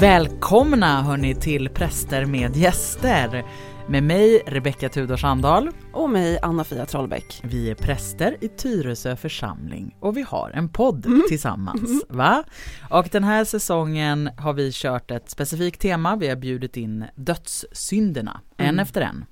Välkomna 0.00 1.02
hörni 1.02 1.34
till 1.34 1.68
Präster 1.68 2.24
med 2.24 2.56
gäster 2.56 3.44
med 3.88 4.02
mig 4.02 4.42
Rebecka 4.46 4.88
Tudor 4.88 5.16
Sandahl 5.16 5.70
och 5.92 6.10
mig 6.10 6.38
Anna-Fia 6.42 6.86
Trollbäck. 6.86 7.40
Vi 7.44 7.70
är 7.70 7.74
präster 7.74 8.36
i 8.40 8.48
Tyresö 8.48 9.16
församling 9.16 9.96
och 10.00 10.16
vi 10.16 10.22
har 10.22 10.50
en 10.54 10.68
podd 10.68 11.06
mm. 11.06 11.22
tillsammans. 11.28 12.04
Va? 12.08 12.44
Och 12.90 13.08
den 13.12 13.24
här 13.24 13.44
säsongen 13.44 14.30
har 14.38 14.52
vi 14.52 14.70
kört 14.72 15.10
ett 15.10 15.30
specifikt 15.30 15.80
tema. 15.80 16.16
Vi 16.16 16.28
har 16.28 16.36
bjudit 16.36 16.76
in 16.76 17.04
dödssynderna 17.14 18.40
en 18.56 18.66
mm. 18.66 18.78
efter 18.78 19.00
en. 19.00 19.24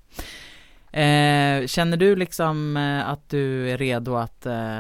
Eh, 0.93 1.67
känner 1.67 1.97
du 1.97 2.17
liksom 2.17 2.77
eh, 2.77 3.09
att 3.09 3.29
du 3.29 3.71
är 3.71 3.79
redo 3.79 4.17
att 4.17 4.47
eh, 4.47 4.79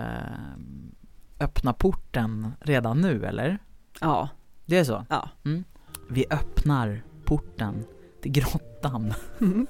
öppna 1.40 1.72
porten 1.72 2.52
redan 2.60 3.00
nu 3.00 3.26
eller? 3.26 3.58
Ja. 4.00 4.28
Det 4.66 4.78
är 4.78 4.84
så? 4.84 5.06
Ja. 5.08 5.28
Mm. 5.44 5.64
Vi 6.10 6.26
öppnar 6.30 7.02
porten 7.24 7.84
till 8.22 8.32
grottan 8.32 9.14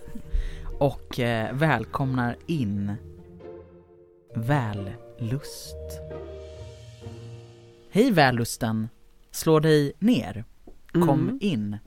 och 0.79 1.21
eh, 1.21 1.55
välkomnar 1.55 2.37
in 2.47 2.95
vällust. 4.35 5.77
Hej 7.91 8.11
vällusten! 8.11 8.89
Slå 9.31 9.61
dig 9.61 9.93
ner. 9.99 10.45
Kom 10.93 11.21
mm. 11.21 11.39
in. 11.41 11.79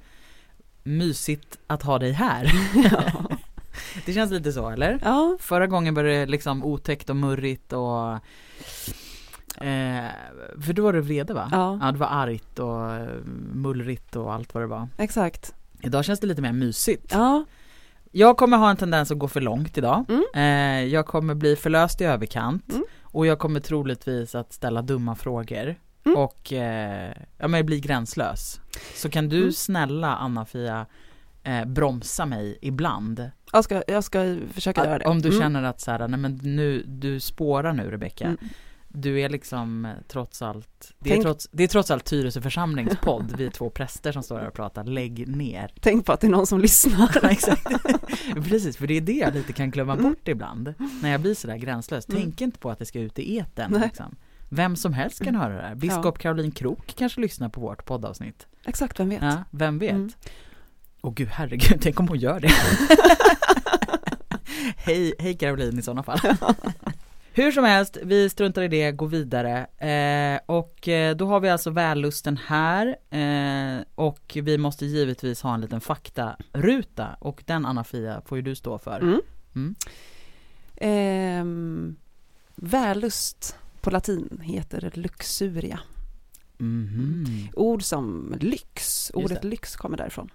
Mysigt 0.83 1.59
att 1.67 1.83
ha 1.83 1.99
dig 1.99 2.11
här. 2.11 2.51
Ja. 2.91 3.29
det 4.05 4.13
känns 4.13 4.31
lite 4.31 4.53
så 4.53 4.70
eller? 4.70 4.99
Ja. 5.03 5.37
Förra 5.39 5.67
gången 5.67 5.93
var 5.93 6.03
det 6.03 6.25
liksom 6.25 6.63
otäckt 6.63 7.09
och 7.09 7.15
murrigt 7.15 7.73
och 7.73 8.20
Eh, 9.57 10.11
för 10.61 10.73
då 10.73 10.83
var 10.83 10.93
det 10.93 11.01
vrede 11.01 11.34
va? 11.34 11.49
Ja. 11.51 11.79
ja. 11.81 11.91
det 11.91 11.98
var 11.98 12.07
argt 12.07 12.59
och 12.59 12.91
eh, 12.91 13.07
mullrigt 13.53 14.15
och 14.15 14.34
allt 14.34 14.53
vad 14.53 14.63
det 14.63 14.67
var. 14.67 14.87
Exakt. 14.98 15.53
Idag 15.81 16.05
känns 16.05 16.20
det 16.20 16.27
lite 16.27 16.41
mer 16.41 16.53
mysigt. 16.53 17.12
Ja. 17.12 17.45
Jag 18.12 18.37
kommer 18.37 18.57
ha 18.57 18.70
en 18.70 18.77
tendens 18.77 19.11
att 19.11 19.20
gå 19.20 19.27
för 19.27 19.41
långt 19.41 19.77
idag. 19.77 20.05
Mm. 20.09 20.23
Eh, 20.34 20.93
jag 20.93 21.05
kommer 21.05 21.35
bli 21.35 21.55
förlöst 21.55 22.01
i 22.01 22.03
överkant 22.03 22.70
mm. 22.70 22.84
och 23.01 23.26
jag 23.26 23.39
kommer 23.39 23.59
troligtvis 23.59 24.35
att 24.35 24.53
ställa 24.53 24.81
dumma 24.81 25.15
frågor 25.15 25.76
mm. 26.03 26.17
och 26.17 26.54
eh, 26.54 27.13
ja, 27.37 27.48
men 27.48 27.65
bli 27.65 27.79
gränslös. 27.79 28.61
Så 28.95 29.09
kan 29.09 29.29
du 29.29 29.37
mm. 29.37 29.51
snälla 29.51 30.15
Anna-Fia 30.15 30.85
eh, 31.43 31.65
bromsa 31.65 32.26
mig 32.26 32.57
ibland? 32.61 33.31
Jag 33.51 33.63
ska, 33.63 33.83
jag 33.87 34.04
ska 34.04 34.37
försöka 34.54 34.85
göra 34.85 34.99
det. 34.99 35.05
Om 35.05 35.21
du 35.21 35.29
mm. 35.29 35.41
känner 35.41 35.63
att 35.63 35.81
så 35.81 35.91
här, 35.91 36.07
nej 36.07 36.20
men 36.20 36.39
nu, 36.43 36.83
du 36.87 37.20
spårar 37.20 37.73
nu 37.73 37.91
Rebecka 37.91 38.26
mm 38.26 38.37
du 38.93 39.21
är 39.21 39.29
liksom 39.29 39.85
eh, 39.85 39.91
trots 40.07 40.41
allt, 40.41 40.91
det, 40.99 41.13
är, 41.13 41.21
trots, 41.21 41.49
det 41.51 41.63
är 41.63 41.67
trots 41.67 41.91
allt 41.91 42.05
Tyresö 42.05 42.41
församlingspodd, 42.41 43.35
vi 43.37 43.45
är 43.45 43.49
två 43.49 43.70
präster 43.70 44.11
som 44.11 44.23
står 44.23 44.39
här 44.39 44.48
och 44.48 44.53
pratar, 44.53 44.83
lägg 44.83 45.27
ner. 45.27 45.73
Tänk 45.79 46.05
på 46.05 46.11
att 46.11 46.21
det 46.21 46.27
är 46.27 46.31
någon 46.31 46.48
som 46.48 46.59
lyssnar. 46.59 47.25
Exakt. 47.31 47.67
Precis, 48.49 48.77
för 48.77 48.87
det 48.87 48.98
är 48.98 49.01
det 49.01 49.13
jag 49.13 49.33
lite 49.33 49.53
kan 49.53 49.71
glömma 49.71 49.93
mm. 49.93 50.03
bort 50.03 50.27
ibland, 50.27 50.73
när 51.01 51.11
jag 51.11 51.21
blir 51.21 51.35
sådär 51.35 51.57
gränslös. 51.57 52.09
Mm. 52.09 52.21
Tänk 52.21 52.41
inte 52.41 52.59
på 52.59 52.71
att 52.71 52.79
det 52.79 52.85
ska 52.85 52.99
ut 52.99 53.20
i 53.20 53.37
eten. 53.37 53.81
Liksom. 53.83 54.15
Vem 54.49 54.75
som 54.75 54.93
helst 54.93 55.23
kan 55.23 55.35
höra 55.35 55.55
det 55.55 55.61
här. 55.61 55.76
Biskop 55.76 56.15
ja. 56.17 56.21
Caroline 56.21 56.51
Krok 56.51 56.93
kanske 56.98 57.21
lyssnar 57.21 57.49
på 57.49 57.61
vårt 57.61 57.85
poddavsnitt. 57.85 58.48
Exakt, 58.65 58.99
vem 58.99 59.09
vet? 59.09 59.21
Ja, 59.21 59.43
vem 59.51 59.79
vet? 59.79 59.91
Mm. 59.91 60.11
Åh 61.01 61.13
gud, 61.13 61.27
herregud, 61.27 61.81
tänk 61.81 61.99
om 61.99 62.07
hon 62.07 62.20
gör 62.20 62.39
det. 62.39 62.51
hej, 64.78 65.13
hej 65.19 65.38
Caroline 65.38 65.79
i 65.79 65.81
sådana 65.81 66.03
fall. 66.03 66.19
Hur 67.34 67.51
som 67.51 67.63
helst, 67.63 67.97
vi 68.03 68.29
struntar 68.29 68.62
i 68.62 68.68
det, 68.68 68.91
går 68.91 69.07
vidare. 69.07 69.66
Eh, 69.78 70.40
och 70.46 70.88
eh, 70.88 71.16
då 71.16 71.25
har 71.25 71.40
vi 71.40 71.50
alltså 71.50 71.69
vällusten 71.69 72.38
här 72.38 72.96
eh, 73.09 73.84
och 73.96 74.38
vi 74.41 74.57
måste 74.57 74.85
givetvis 74.85 75.41
ha 75.41 75.53
en 75.53 75.61
liten 75.61 75.81
faktaruta 75.81 77.16
och 77.19 77.44
den 77.45 77.66
Anna-Fia 77.66 78.22
får 78.25 78.38
ju 78.38 78.41
du 78.41 78.55
stå 78.55 78.78
för. 78.78 79.00
Mm. 79.00 79.22
Mm. 79.55 79.75
Eh, 80.75 81.45
vällust 82.55 83.55
på 83.81 83.89
latin 83.89 84.41
heter 84.44 84.91
luxuria. 84.94 85.79
Mm. 86.59 87.25
Ord 87.53 87.84
som 87.84 88.35
lyx, 88.39 89.11
ordet 89.13 89.44
lyx 89.44 89.75
kommer 89.75 89.97
därifrån. 89.97 90.29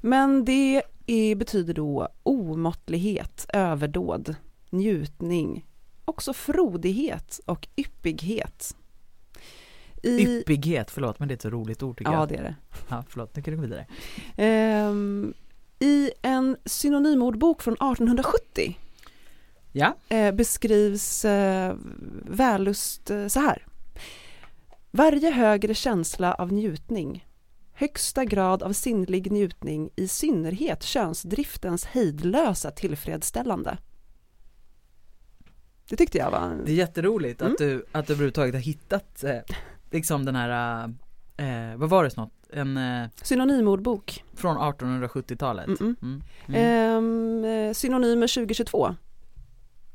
Men 0.00 0.44
det 0.44 0.82
är, 1.06 1.34
betyder 1.34 1.74
då 1.74 2.08
omåttlighet, 2.22 3.46
överdåd, 3.48 4.34
njutning, 4.70 5.64
också 6.12 6.32
frodighet 6.32 7.40
och 7.46 7.68
yppighet. 7.76 8.76
I... 10.02 10.08
Yppighet, 10.08 10.90
förlåt 10.90 11.18
men 11.18 11.28
det 11.28 11.32
är 11.32 11.36
ett 11.36 11.42
så 11.42 11.50
roligt 11.50 11.82
ord 11.82 11.98
tycker 11.98 12.12
ja, 12.12 12.18
jag. 12.18 12.22
Ja 12.22 12.26
det 12.26 12.36
är 12.36 12.42
det. 12.42 12.56
Ja, 12.88 13.04
förlåt, 13.08 13.36
nu 13.36 13.42
kan 13.42 13.54
du 13.54 13.56
gå 13.56 13.62
vidare. 13.62 13.86
Um, 14.88 15.34
I 15.78 16.10
en 16.22 16.56
synonymordbok 16.64 17.62
från 17.62 17.74
1870 17.74 18.78
ja. 19.72 19.96
uh, 20.12 20.32
beskrivs 20.32 21.24
uh, 21.24 21.74
vällust 22.24 23.10
uh, 23.10 23.28
så 23.28 23.40
här. 23.40 23.66
Varje 24.90 25.30
högre 25.30 25.74
känsla 25.74 26.34
av 26.34 26.52
njutning, 26.52 27.26
högsta 27.72 28.24
grad 28.24 28.62
av 28.62 28.72
sinnlig 28.72 29.32
njutning, 29.32 29.90
i 29.96 30.08
synnerhet 30.08 30.82
könsdriftens 30.82 31.84
hejdlösa 31.84 32.70
tillfredsställande 32.70 33.78
det 35.88 35.96
tyckte 35.96 36.18
jag 36.18 36.30
var 36.30 36.58
Det 36.64 36.72
är 36.72 36.76
jätteroligt 36.76 37.40
mm. 37.40 37.52
att 37.52 37.58
du, 37.58 37.84
att 37.92 38.06
du 38.06 38.12
överhuvudtaget 38.12 38.54
har 38.54 38.60
hittat 38.60 39.24
eh, 39.24 39.38
liksom 39.90 40.24
den 40.24 40.36
här, 40.36 40.84
eh, 41.36 41.76
vad 41.76 41.90
var 41.90 42.04
det 42.04 42.10
snart? 42.10 42.30
En 42.52 42.76
eh, 42.76 43.08
Synonymordbok 43.22 44.24
Från 44.34 44.58
1870-talet 44.58 45.80
mm 45.80 45.96
-mm. 46.00 46.22
mm. 46.48 47.44
Eh, 47.44 47.72
Synonymer 47.72 48.34
2022 48.34 48.94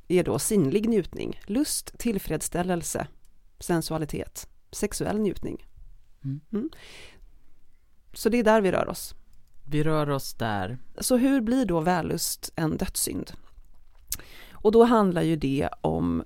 är 0.08 0.24
då 0.24 0.40
sinnlig 0.40 0.90
njutning, 0.90 1.40
lust, 1.46 1.98
tillfredsställelse, 1.98 3.08
sensualitet, 3.60 4.48
sexuell 4.72 5.20
njutning. 5.20 5.68
Mm. 6.24 6.40
Mm. 6.54 6.70
Så 8.14 8.30
det 8.30 8.38
är 8.38 8.44
där 8.44 8.62
vi 8.62 8.72
rör 8.72 8.90
oss. 8.90 9.16
Vi 9.70 9.84
rör 9.84 10.10
oss 10.10 10.34
där. 10.34 10.78
Så 10.98 11.18
hur 11.18 11.42
blir 11.42 11.66
då 11.66 11.80
vällust 11.80 12.54
en 12.56 12.78
dödssynd? 12.78 13.32
Och 14.62 14.72
då 14.72 14.84
handlar 14.84 15.22
ju 15.22 15.36
det 15.36 15.70
om 15.82 16.24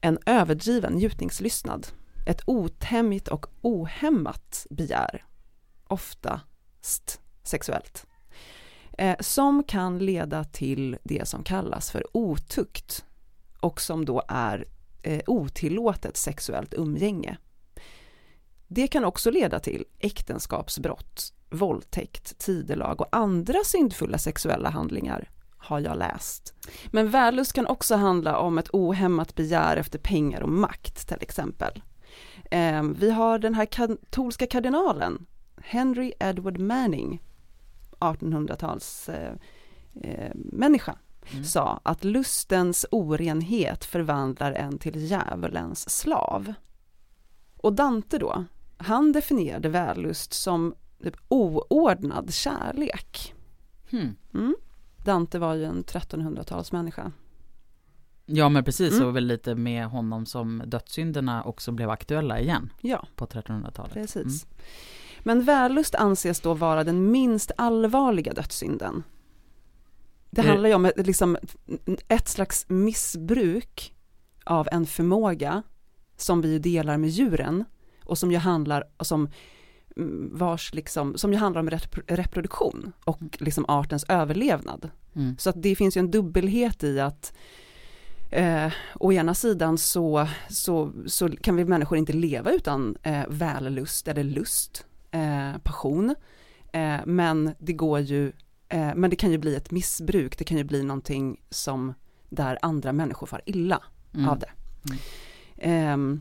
en 0.00 0.18
överdriven 0.26 0.92
njutningslystnad, 0.92 1.86
ett 2.26 2.42
otämjt 2.46 3.28
och 3.28 3.46
ohämmat 3.60 4.66
begär, 4.70 5.24
oftast 5.84 7.20
sexuellt, 7.42 8.06
eh, 8.98 9.16
som 9.20 9.64
kan 9.64 9.98
leda 9.98 10.44
till 10.44 10.96
det 11.02 11.28
som 11.28 11.42
kallas 11.42 11.90
för 11.90 12.16
otukt. 12.16 13.04
Och 13.60 13.80
som 13.80 14.04
då 14.04 14.22
är 14.28 14.64
eh, 15.02 15.20
otillåtet 15.26 16.16
sexuellt 16.16 16.74
umgänge. 16.74 17.36
Det 18.68 18.86
kan 18.86 19.04
också 19.04 19.30
leda 19.30 19.60
till 19.60 19.84
äktenskapsbrott, 19.98 21.32
våldtäkt, 21.50 22.38
tidelag 22.38 23.00
och 23.00 23.16
andra 23.16 23.58
syndfulla 23.64 24.18
sexuella 24.18 24.70
handlingar 24.70 25.30
har 25.64 25.80
jag 25.80 25.98
läst. 25.98 26.54
Men 26.90 27.10
vällust 27.10 27.52
kan 27.52 27.66
också 27.66 27.94
handla 27.96 28.38
om 28.38 28.58
ett 28.58 28.68
ohämmat 28.72 29.34
begär 29.34 29.76
efter 29.76 29.98
pengar 29.98 30.40
och 30.40 30.48
makt 30.48 31.08
till 31.08 31.16
exempel. 31.20 31.82
Eh, 32.50 32.82
vi 32.82 33.10
har 33.10 33.38
den 33.38 33.54
här 33.54 33.66
katolska 33.66 34.46
kardinalen, 34.46 35.26
Henry 35.56 36.12
Edward 36.18 36.58
Manning, 36.58 37.22
1800-tals 37.98 39.08
eh, 39.08 39.32
eh, 40.02 40.30
människa, 40.34 40.98
mm. 41.32 41.44
sa 41.44 41.80
att 41.82 42.04
lustens 42.04 42.86
orenhet 42.90 43.84
förvandlar 43.84 44.52
en 44.52 44.78
till 44.78 45.10
djävulens 45.10 45.90
slav. 45.90 46.54
Och 47.56 47.72
Dante 47.72 48.18
då, 48.18 48.44
han 48.76 49.12
definierade 49.12 49.68
vällust 49.68 50.32
som 50.32 50.74
typ 51.02 51.16
oordnad 51.28 52.34
kärlek. 52.34 53.34
Hmm. 53.90 54.16
Mm. 54.34 54.54
Dante 55.04 55.38
var 55.38 55.54
ju 55.54 55.64
en 55.64 55.84
1300-talsmänniska. 55.84 57.12
Ja 58.26 58.48
men 58.48 58.64
precis, 58.64 58.94
mm. 58.94 59.06
och 59.06 59.16
väl 59.16 59.26
lite 59.26 59.54
med 59.54 59.86
honom 59.86 60.26
som 60.26 60.62
dödssynderna 60.66 61.44
också 61.44 61.72
blev 61.72 61.90
aktuella 61.90 62.40
igen. 62.40 62.72
Ja. 62.80 63.06
På 63.16 63.26
1300-talet. 63.26 63.92
Precis. 63.92 64.44
Mm. 64.44 64.56
Men 65.22 65.44
vällust 65.44 65.94
anses 65.94 66.40
då 66.40 66.54
vara 66.54 66.84
den 66.84 67.10
minst 67.10 67.52
allvarliga 67.56 68.32
dödssynden. 68.32 69.02
Det 70.30 70.40
mm. 70.40 70.50
handlar 70.50 70.68
ju 70.68 70.74
om 70.74 70.84
ett, 70.84 71.06
liksom, 71.06 71.36
ett 72.08 72.28
slags 72.28 72.68
missbruk 72.68 73.94
av 74.44 74.68
en 74.72 74.86
förmåga 74.86 75.62
som 76.16 76.40
vi 76.40 76.58
delar 76.58 76.96
med 76.96 77.10
djuren 77.10 77.64
och 78.04 78.18
som 78.18 78.32
ju 78.32 78.38
handlar, 78.38 78.84
som 79.00 79.28
vars 80.32 80.74
liksom, 80.74 81.18
som 81.18 81.32
ju 81.32 81.38
handlar 81.38 81.60
om 81.60 81.70
reproduktion 82.06 82.92
och 83.04 83.20
liksom 83.38 83.64
artens 83.68 84.04
överlevnad. 84.08 84.90
Mm. 85.14 85.36
Så 85.38 85.50
att 85.50 85.62
det 85.62 85.74
finns 85.76 85.96
ju 85.96 85.98
en 85.98 86.10
dubbelhet 86.10 86.84
i 86.84 87.00
att 87.00 87.32
eh, 88.30 88.72
å 88.94 89.12
ena 89.12 89.34
sidan 89.34 89.78
så, 89.78 90.28
så, 90.48 90.92
så 91.06 91.28
kan 91.30 91.56
vi 91.56 91.64
människor 91.64 91.98
inte 91.98 92.12
leva 92.12 92.52
utan 92.52 92.96
eh, 93.02 93.22
vällust 93.28 94.08
eller 94.08 94.24
lust. 94.24 94.86
eh, 95.10 95.58
passion, 95.62 96.14
eh, 96.72 97.00
men 97.06 97.54
det 97.58 97.72
går 97.72 98.00
ju, 98.00 98.32
eh, 98.68 98.94
men 98.94 99.10
det 99.10 99.16
kan 99.16 99.30
ju 99.30 99.38
bli 99.38 99.54
ett 99.56 99.70
missbruk, 99.70 100.38
det 100.38 100.44
kan 100.44 100.58
ju 100.58 100.64
bli 100.64 100.82
någonting 100.82 101.40
som 101.50 101.94
där 102.28 102.58
andra 102.62 102.92
människor 102.92 103.26
far 103.26 103.40
illa 103.46 103.82
Mm. 104.14 104.28
av 104.28 104.38
det. 104.38 104.50
Ehm, 105.58 106.20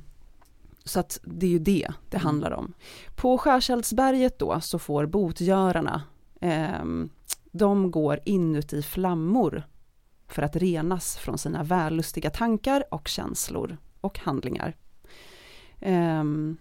så 0.86 1.00
att 1.00 1.20
det 1.24 1.46
är 1.46 1.50
ju 1.50 1.60
det 1.60 1.88
det 2.10 2.18
Mm. 2.18 2.26
handlar 2.26 2.52
om. 2.52 2.74
På 3.16 3.38
Skärseldsberget 3.38 4.40
då 4.40 4.62
så 4.62 4.80
får 4.80 5.06
botgörarna, 5.06 6.02
ehm, 6.42 7.10
de 7.52 7.92
går 7.92 8.20
inuti 8.26 8.82
flammor 8.84 9.64
för 10.28 10.42
att 10.42 10.56
renas 10.56 11.18
från 11.18 11.38
sina 11.38 11.64
vällustiga 11.64 12.30
tankar 12.30 12.84
och 12.92 13.08
känslor 13.08 13.78
och 14.02 14.20
handlingar. 14.20 14.76
Ehm, 15.80 16.58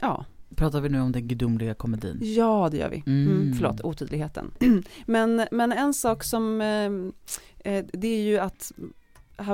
ja, 0.00 0.24
Pratar 0.56 0.80
vi 0.80 0.88
nu 0.88 1.00
om 1.00 1.12
den 1.12 1.28
gudomliga 1.28 1.74
komedin? 1.74 2.18
ja 2.22 2.68
det 2.70 2.76
gör 2.76 2.88
vi. 2.90 3.02
Mm, 3.06 3.28
Mm. 3.40 3.54
förlåt, 3.54 3.80
otydligheten. 3.80 4.50
men, 5.06 5.46
men 5.50 5.72
en 5.72 5.94
sak 5.94 6.24
som, 6.24 6.60
ehm, 6.60 7.12
eh, 7.58 7.84
det 7.92 8.08
är 8.08 8.22
ju 8.22 8.38
att 8.38 8.72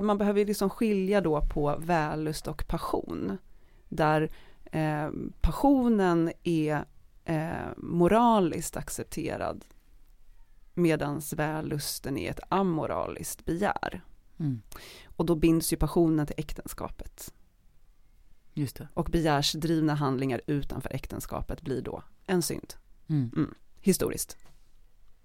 man 0.03 0.19
behöver 0.19 0.45
liksom 0.45 0.71
skilja 0.71 1.21
då 1.21 1.41
på 1.41 1.77
vällust 1.79 2.49
och 2.49 2.69
passion. 2.69 3.39
Där 3.89 4.31
eh, 4.73 5.11
passionen 5.41 6.33
är 6.43 6.85
eh, 7.25 7.69
moraliskt 7.77 8.77
accepterad 8.77 9.65
medan 10.75 11.23
vällusten 11.37 12.19
är 12.19 12.31
ett 12.31 12.41
amoraliskt 12.49 13.45
begär. 13.45 14.05
Mm. 14.39 14.63
Och 15.17 15.27
då 15.27 15.35
binds 15.35 15.73
ju 15.73 15.77
passionen 15.77 16.27
till 16.27 16.35
äktenskapet. 16.39 17.35
Just 18.55 18.77
det. 18.77 18.89
Och 18.95 19.05
begärsdrivna 19.05 19.95
handlingar 19.95 20.41
utanför 20.47 20.95
äktenskapet 20.95 21.63
blir 21.63 21.83
då 21.83 22.03
en 22.27 22.43
synd, 22.43 22.75
Mm. 23.09 23.55
historiskt. 23.81 24.37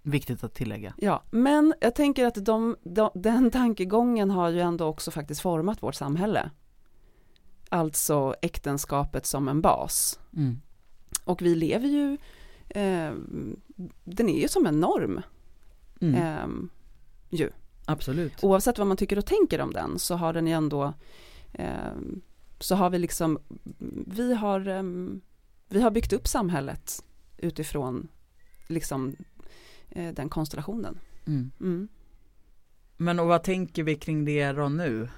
Viktigt 0.02 0.44
att 0.44 0.54
tillägga. 0.54 0.94
Ja, 0.98 1.24
men 1.32 1.74
jag 1.82 1.96
tänker 1.96 2.26
att 2.26 2.46
de, 2.46 2.76
de, 2.84 3.12
den 3.14 3.52
tankegången 3.52 4.32
har 4.32 4.50
ju 4.50 4.60
ändå 4.60 4.86
också 4.86 5.12
faktiskt 5.12 5.42
format 5.42 5.84
vårt 5.84 5.96
samhälle. 5.96 6.50
Alltså 7.74 8.36
äktenskapet 8.42 9.26
som 9.26 9.48
en 9.48 9.62
bas. 9.62 10.20
Mm. 10.36 10.62
Och 11.26 11.42
vi 11.42 11.56
lever 11.56 11.88
ju, 11.88 12.18
eh, 12.70 13.14
den 14.04 14.30
är 14.30 14.42
ju 14.42 14.48
som 14.48 14.66
en 14.66 14.80
norm. 14.80 15.22
Mm. 16.02 16.16
Eh, 16.16 16.70
ju. 17.30 17.50
Absolut. 17.86 18.44
Oavsett 18.44 18.78
vad 18.78 18.88
man 18.88 18.98
tycker 18.98 19.18
och 19.18 19.26
tänker 19.26 19.62
om 19.62 19.74
den 19.74 20.00
så 20.00 20.16
har 20.16 20.34
den 20.34 20.48
ju 20.48 20.54
ändå, 20.54 20.94
eh, 21.54 21.94
så 22.60 22.76
har 22.76 22.90
vi 22.90 23.00
liksom, 23.00 23.40
vi 24.08 24.34
har, 24.34 24.68
eh, 24.68 24.84
vi 25.70 25.82
har 25.82 25.92
byggt 25.92 26.14
upp 26.14 26.28
samhället 26.28 27.04
utifrån 27.38 28.08
liksom 28.68 29.16
eh, 29.90 30.14
den 30.14 30.30
konstellationen. 30.30 31.00
Mm. 31.28 31.52
Mm. 31.60 31.88
Men 32.98 33.20
och 33.20 33.28
vad 33.28 33.44
tänker 33.44 33.84
vi 33.84 33.96
kring 33.96 34.26
det 34.26 34.52
då 34.52 34.70
nu? 34.70 35.10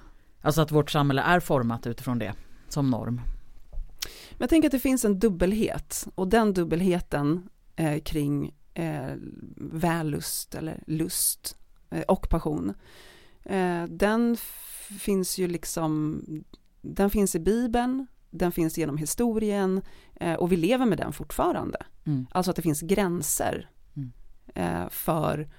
Alltså 0.44 0.62
att 0.62 0.72
vårt 0.72 0.92
samhälle 0.92 1.22
är 1.22 1.40
format 1.40 1.88
utifrån 1.88 2.20
det 2.20 2.34
som 2.70 2.90
norm. 2.90 3.22
Men 4.32 4.38
jag 4.38 4.50
tänker 4.50 4.68
att 4.68 4.72
det 4.72 4.80
finns 4.80 5.06
en 5.06 5.20
dubbelhet 5.20 6.08
och 6.16 6.28
den 6.28 6.54
dubbelheten 6.54 7.50
eh, 7.76 8.02
kring 8.02 8.56
eh, 8.74 9.12
vällust 9.58 10.56
eller 10.56 10.84
lust 10.88 11.58
eh, 11.90 12.02
och 12.02 12.30
passion, 12.30 12.74
eh, 13.44 13.84
den 13.84 14.38
finns 15.00 15.38
ju 15.38 15.48
liksom, 15.48 16.22
den 16.82 17.10
finns 17.10 17.36
i 17.36 17.40
Bibeln, 17.40 18.08
den 18.30 18.52
finns 18.52 18.78
genom 18.78 18.98
historien 18.98 19.82
eh, 20.16 20.34
och 20.34 20.52
vi 20.52 20.58
lever 20.58 20.86
med 20.86 20.98
den 20.98 21.14
fortfarande. 21.14 21.78
Mm. 22.06 22.28
Alltså 22.32 22.50
att 22.50 22.56
det 22.56 22.62
finns 22.62 22.82
gränser 22.82 23.70
Mm. 23.96 24.12
eh, 24.56 24.90
för, 24.90 25.50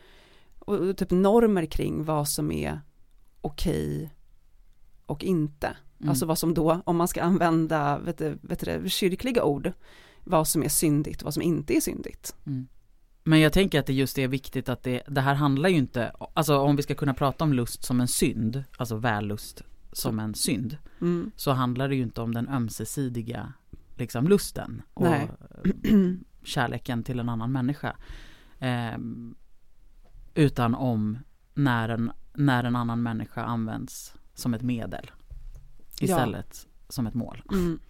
och, 0.59 0.77
och 0.77 0.97
typ 0.97 1.11
normer 1.11 1.67
kring 1.67 2.05
vad 2.05 2.29
som 2.29 2.53
är 2.53 2.81
okej 3.41 4.14
och 5.07 5.25
inte. 5.25 5.67
Mm. 5.67 6.11
Alltså 6.11 6.27
vad 6.27 6.39
som 6.39 6.55
då, 6.55 6.83
om 6.85 6.97
man 6.97 7.09
ska 7.09 7.23
använda 7.23 7.99
vet 7.99 8.19
du, 8.19 8.39
vet 8.43 8.65
du, 8.65 8.89
kyrkliga 8.91 9.45
ord, 9.45 9.73
vad 10.25 10.49
som 10.49 10.63
är 10.63 10.69
syndigt 10.69 11.23
och 11.23 11.25
vad 11.25 11.35
som 11.35 11.43
inte 11.43 11.77
är 11.77 11.81
syndigt. 11.81 12.37
Mm. 12.47 12.67
Men 13.25 13.41
jag 13.41 13.53
tänker 13.53 13.81
att 13.81 13.87
det 13.87 13.93
just 13.93 14.19
är 14.19 14.29
viktigt 14.29 14.69
att 14.69 14.83
det, 14.83 15.03
det 15.09 15.21
här 15.21 15.35
handlar 15.35 15.69
ju 15.69 15.77
inte, 15.77 16.13
alltså 16.35 16.59
om 16.59 16.77
vi 16.77 16.83
ska 16.83 16.95
kunna 16.95 17.15
prata 17.15 17.45
om 17.45 17.53
lust 17.53 17.85
som 17.85 18.01
en 18.01 18.09
synd, 18.09 18.65
alltså 18.77 18.97
vällust 18.97 19.63
som 19.93 20.19
en 20.19 20.35
synd, 20.35 20.77
Mm. 21.01 21.31
så 21.37 21.53
handlar 21.53 21.89
det 21.89 21.95
ju 21.95 22.03
inte 22.03 22.21
om 22.21 22.35
den 22.35 22.49
ömsesidiga 22.49 23.53
liksom 23.97 24.29
lusten 24.29 24.83
och 24.95 25.05
Nej. 25.05 25.31
kärleken 26.43 27.03
till 27.03 27.21
en 27.21 27.29
annan 27.29 27.53
människa. 27.53 27.97
Ehm, 28.59 29.35
utan 30.35 30.75
om 30.75 31.19
när 31.55 31.89
en, 31.89 32.13
när 32.35 32.65
en 32.65 32.77
annan 32.77 33.03
människa 33.03 33.45
används 33.45 34.15
som 34.35 34.55
ett 34.55 34.63
medel 34.63 35.11
istället 36.01 36.67
som 36.89 37.07
ett 37.07 37.15
mål. 37.15 37.43
Mm. 37.53 37.81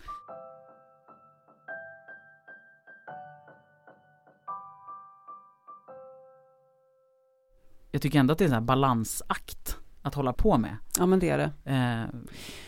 Jag 7.90 8.02
tycker 8.02 8.18
ändå 8.18 8.32
att 8.32 8.38
det 8.38 8.44
är 8.44 8.52
en 8.54 8.66
balansakt 8.66 9.78
att 10.02 10.14
hålla 10.14 10.32
på 10.32 10.58
med. 10.58 10.76
Ja 10.98 11.06
men 11.06 11.18
det 11.18 11.30
är 11.30 11.38
det. 11.38 11.44
Eh, 11.70 12.20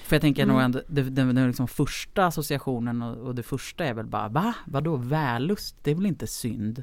för 0.05 0.17
jag 0.17 0.21
tänker 0.23 0.43
Mm. 0.43 0.55
nog 0.55 0.65
ändå, 0.65 0.81
det, 0.89 1.03
den, 1.03 1.35
den 1.35 1.47
liksom 1.47 1.69
första 1.69 2.27
associationen 2.27 3.03
och, 3.03 3.17
och 3.17 3.35
det 3.35 3.43
första 3.43 3.85
är 3.85 3.95
väl 3.95 4.07
bara, 4.07 4.29
va? 4.29 4.55
Vadå 4.67 4.97
vällust? 4.97 5.77
Det 5.83 5.91
är 5.91 5.95
väl 5.95 6.07
inte 6.07 6.27
synd? 6.27 6.83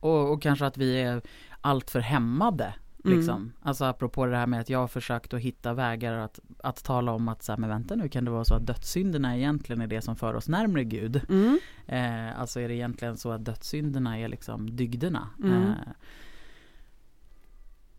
Och, 0.00 0.32
och 0.32 0.42
kanske 0.42 0.66
att 0.66 0.76
vi 0.76 1.00
är 1.02 1.22
alltför 1.60 2.00
hämmade. 2.00 2.74
Mm. 3.06 3.18
Liksom. 3.18 3.52
Alltså 3.62 3.84
apropå 3.84 4.26
det 4.26 4.36
här 4.36 4.46
med 4.46 4.60
att 4.60 4.70
jag 4.70 4.78
har 4.78 4.88
försökt 4.88 5.34
att 5.34 5.40
hitta 5.40 5.74
vägar 5.74 6.12
att, 6.12 6.40
att 6.58 6.84
tala 6.84 7.12
om 7.12 7.28
att 7.28 7.42
så 7.42 7.52
här, 7.52 7.58
men 7.58 7.70
vänta 7.70 7.94
nu 7.94 8.08
kan 8.08 8.24
det 8.24 8.30
vara 8.30 8.44
så 8.44 8.54
att 8.54 8.66
dödssynderna 8.66 9.36
egentligen 9.36 9.80
är 9.80 9.86
det 9.86 10.02
som 10.02 10.16
för 10.16 10.34
oss 10.34 10.48
närmare 10.48 10.84
Gud. 10.84 11.20
Mm. 11.28 11.58
Eh, 11.86 12.40
alltså 12.40 12.60
är 12.60 12.68
det 12.68 12.74
egentligen 12.74 13.16
så 13.16 13.30
att 13.30 13.44
dödssynderna 13.44 14.18
är 14.18 14.28
liksom 14.28 14.76
dygderna. 14.76 15.28
Mm. 15.42 15.62
Eh, 15.62 15.72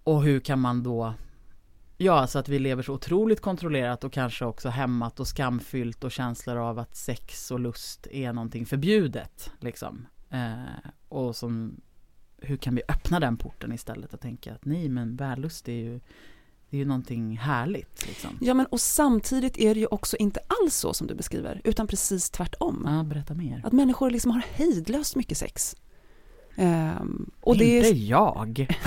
och 0.03 0.23
hur 0.23 0.39
kan 0.39 0.59
man 0.59 0.83
då 0.83 1.13
Ja, 1.99 2.13
alltså 2.13 2.39
att 2.39 2.49
vi 2.49 2.59
lever 2.59 2.83
så 2.83 2.93
otroligt 2.93 3.41
kontrollerat 3.41 4.03
och 4.03 4.13
kanske 4.13 4.45
också 4.45 4.69
hämmat 4.69 5.19
och 5.19 5.27
skamfyllt 5.27 6.03
och 6.03 6.11
känslor 6.11 6.57
av 6.57 6.79
att 6.79 6.95
sex 6.95 7.51
och 7.51 7.59
lust 7.59 8.07
är 8.11 8.33
någonting 8.33 8.65
förbjudet. 8.65 9.51
Liksom. 9.59 10.07
Eh, 10.29 10.89
och 11.09 11.35
som, 11.35 11.81
hur 12.41 12.57
kan 12.57 12.75
vi 12.75 12.81
öppna 12.87 13.19
den 13.19 13.37
porten 13.37 13.71
istället 13.73 14.13
och 14.13 14.19
tänka 14.19 14.53
att 14.53 14.65
nej 14.65 14.89
men 14.89 15.15
vällust 15.15 15.67
är 15.69 15.73
ju, 15.73 15.99
det 16.69 16.77
är 16.77 16.79
ju 16.79 16.85
någonting 16.85 17.37
härligt. 17.37 18.07
Liksom. 18.07 18.37
Ja 18.41 18.53
men 18.53 18.65
och 18.65 18.81
samtidigt 18.81 19.57
är 19.57 19.73
det 19.73 19.79
ju 19.79 19.85
också 19.87 20.17
inte 20.17 20.39
alls 20.47 20.75
så 20.75 20.93
som 20.93 21.07
du 21.07 21.15
beskriver, 21.15 21.61
utan 21.63 21.87
precis 21.87 22.29
tvärtom. 22.29 22.83
Ja, 22.85 23.03
berätta 23.03 23.33
mer. 23.33 23.61
Att 23.65 23.73
människor 23.73 24.09
liksom 24.09 24.31
har 24.31 24.43
hejdlöst 24.51 25.15
mycket 25.15 25.37
sex. 25.37 25.75
Ehm, 26.55 27.31
och 27.41 27.57
det 27.57 27.77
Inte 27.77 27.89
är, 27.89 27.93
jag. 28.09 28.67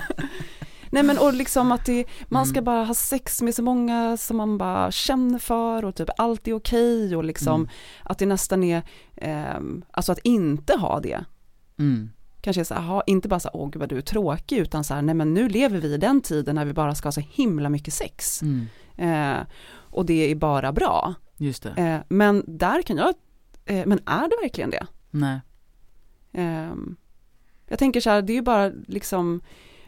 nej 0.90 1.02
men 1.02 1.18
och 1.18 1.34
liksom 1.34 1.72
att 1.72 1.84
det, 1.86 2.04
man 2.28 2.46
ska 2.46 2.54
Mm. 2.58 2.64
bara 2.64 2.84
ha 2.84 2.94
sex 2.94 3.42
med 3.42 3.54
så 3.54 3.62
många 3.62 4.16
som 4.16 4.36
man 4.36 4.58
bara 4.58 4.90
känner 4.92 5.38
för 5.38 5.84
och 5.84 5.94
typ 5.94 6.08
allt 6.16 6.48
är 6.48 6.52
okej 6.52 7.16
och 7.16 7.24
liksom 7.24 7.54
Mm. 7.60 7.68
att 8.02 8.18
det 8.18 8.26
nästan 8.26 8.64
är, 8.64 8.82
ehm, 9.16 9.84
alltså 9.90 10.12
att 10.12 10.18
inte 10.18 10.76
ha 10.76 11.00
det. 11.00 11.24
Mm. 11.78 12.10
Kanske 12.40 12.64
så 12.64 12.74
här, 12.74 13.02
inte 13.06 13.28
bara 13.28 13.40
så 13.40 13.48
här, 13.48 13.56
åh 13.56 13.70
gud 13.70 13.80
vad 13.80 13.88
du 13.88 13.96
är 13.96 14.00
tråkig, 14.02 14.58
utan 14.58 14.84
så 14.84 14.94
här, 14.94 15.02
nej 15.02 15.14
men 15.14 15.34
nu 15.34 15.48
lever 15.48 15.80
vi 15.80 15.94
i 15.94 15.96
den 15.96 16.20
tiden 16.20 16.54
när 16.54 16.64
vi 16.64 16.72
bara 16.72 16.94
ska 16.94 17.06
ha 17.06 17.12
så 17.12 17.22
himla 17.30 17.68
mycket 17.68 17.94
sex. 17.94 18.42
Mm. 18.42 18.66
Eh, 18.96 19.46
och 19.70 20.06
det 20.06 20.30
är 20.30 20.34
bara 20.34 20.72
bra. 20.72 21.14
Just 21.36 21.62
det. 21.62 21.70
Eh, 21.82 22.00
men 22.08 22.44
där 22.46 22.82
kan 22.82 22.96
jag, 22.96 23.14
eh, 23.64 23.86
men 23.86 24.00
är 24.06 24.28
det 24.28 24.36
verkligen 24.42 24.70
det? 24.70 24.86
Nej. 25.10 25.40
Ehm, 26.32 26.96
jag 27.66 27.78
tänker 27.78 28.00
så 28.00 28.10
här, 28.10 28.22
det 28.22 28.32
är 28.32 28.34
ju 28.34 28.42
bara 28.42 28.70
liksom, 28.86 29.40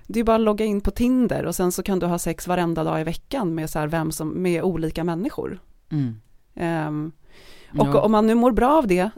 det 0.07 0.21
är 0.21 0.25
bara 0.25 0.37
att 0.37 0.43
logga 0.43 0.65
in 0.65 0.81
på 0.81 0.91
Tinder 0.91 1.45
och 1.47 1.55
sen 1.55 1.73
så 1.73 1.83
kan 1.83 1.99
du 1.99 2.07
ha 2.07 2.19
sex 2.19 2.47
varenda 2.47 2.85
dag 2.85 3.01
i 3.01 3.05
veckan 3.05 3.55
med 3.55 3.71
så 3.71 3.79
här 3.79 3.87
vem 3.87 4.13
som, 4.13 4.29
med 4.43 4.63
olika 4.63 5.05
människor. 5.05 5.61
Mm. 5.91 6.21
Ehm, 6.55 7.13
och 7.79 7.89
Ja. 7.89 8.01
om 8.01 8.13
man 8.13 8.27
nu 8.27 8.35
mår 8.35 8.53
bra 8.53 8.79
av 8.79 8.87
det, 8.87 9.11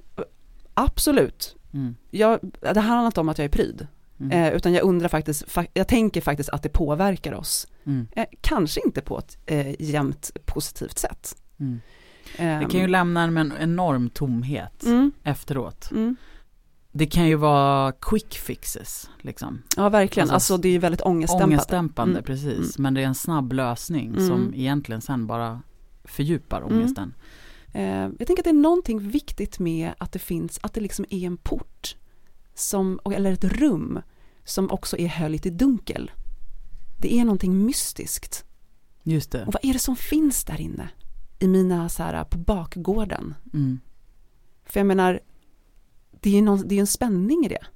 absolut. 0.74 1.56
Mm. 1.74 1.96
Jag, 2.10 2.38
det 2.60 2.80
handlar 2.80 3.06
inte 3.06 3.20
om 3.20 3.28
att 3.28 3.38
jag 3.38 3.44
är 3.44 3.48
pryd, 3.48 3.86
Mm. 4.20 4.32
eh, 4.32 4.52
utan 4.56 4.72
jag 4.72 4.82
undrar 4.84 5.08
faktiskt, 5.08 5.44
fa- 5.46 5.66
jag 5.74 5.88
tänker 5.88 6.20
faktiskt 6.20 6.48
att 6.50 6.62
det 6.62 6.68
påverkar 6.68 7.32
oss. 7.34 7.66
Mm. 7.84 8.06
Eh, 8.12 8.24
kanske 8.40 8.80
inte 8.86 9.00
på 9.00 9.18
ett 9.18 9.38
eh, 9.46 9.82
jämnt 9.82 10.30
positivt 10.44 10.98
sätt. 10.98 11.36
Mm. 11.60 11.80
Ehm, 12.36 12.60
Det 12.62 12.68
kan 12.70 12.80
ju 12.80 12.86
lämna 12.86 13.22
en 13.22 13.36
en 13.36 13.52
enorm 13.60 14.10
tomhet 14.10 14.84
mm, 14.84 15.12
efteråt. 15.24 15.90
mm. 15.90 16.16
Det 16.94 17.06
kan 17.06 17.26
ju 17.28 17.34
vara 17.34 17.92
quick 17.92 18.34
fixes 18.38 19.10
liksom. 19.20 19.62
Ja 19.76 19.88
verkligen, 19.88 20.24
Alltså, 20.24 20.34
alltså, 20.34 20.56
det 20.56 20.68
är 20.68 20.72
ju 20.72 20.78
väldigt 20.78 21.00
ångestdämpat. 21.00 21.46
Ångestdämpande 21.48 22.12
Mm. 22.18 22.24
precis. 22.24 22.78
Men 22.78 22.94
det 22.94 23.00
är 23.02 23.06
en 23.06 23.14
snabb 23.14 23.52
lösning 23.52 24.14
som 24.28 24.52
egentligen 24.54 25.00
sen 25.00 25.26
bara 25.26 25.62
fördjupar 26.04 26.62
ångesten. 26.62 27.14
Eh, 27.72 28.10
jag 28.18 28.26
tänker 28.26 28.40
att 28.40 28.44
det 28.44 28.50
är 28.50 28.54
någonting 28.54 28.98
viktigt 28.98 29.58
med 29.58 29.92
att 29.98 30.12
det 30.12 30.18
finns, 30.18 30.58
att 30.62 30.74
det 30.74 30.80
liksom 30.80 31.04
är 31.10 31.26
en 31.26 31.36
port, 31.36 31.96
som, 32.54 33.00
eller 33.04 33.32
ett 33.32 33.44
rum, 33.44 34.00
som 34.44 34.70
också 34.70 34.98
är 34.98 35.08
höljt 35.08 35.46
i 35.46 35.50
dunkel. 35.50 36.10
Det 37.00 37.14
är 37.14 37.24
någonting 37.24 37.64
mystiskt. 37.66 38.44
Just 39.02 39.30
det. 39.30 39.46
Och 39.46 39.52
vad 39.52 39.64
är 39.64 39.72
det 39.72 39.78
som 39.78 39.96
finns 39.96 40.44
där 40.44 40.60
inne? 40.60 40.88
I 41.38 41.48
mina, 41.48 41.88
så 41.88 42.02
här, 42.02 42.24
på 42.24 42.38
bakgården. 42.38 43.34
Mm. 43.52 43.80
För 44.64 44.80
jag 44.80 44.86
menar, 44.86 45.20
det 46.20 46.38
är 46.38 46.42
någon, 46.42 46.68
det 46.68 46.74
är 46.74 46.80
en 46.80 46.86
spänning 46.86 47.46
i 47.46 47.48
det. 47.48 47.66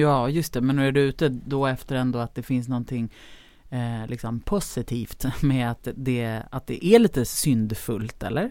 Ja, 0.00 0.28
just 0.28 0.52
det, 0.52 0.60
men 0.60 0.76
nu 0.76 0.88
är 0.88 0.92
du 0.92 1.00
ute 1.00 1.28
då 1.28 1.66
efter 1.66 1.96
ändå 1.96 2.18
att 2.18 2.34
det 2.34 2.42
finns 2.42 2.68
någonting 2.68 3.12
eh, 3.68 4.06
liksom 4.06 4.40
positivt 4.40 5.24
med 5.42 5.70
att 5.70 5.88
det, 5.94 6.42
att 6.50 6.66
det 6.66 6.86
är 6.86 6.98
lite 6.98 7.24
syndfullt, 7.24 8.22
eller? 8.22 8.50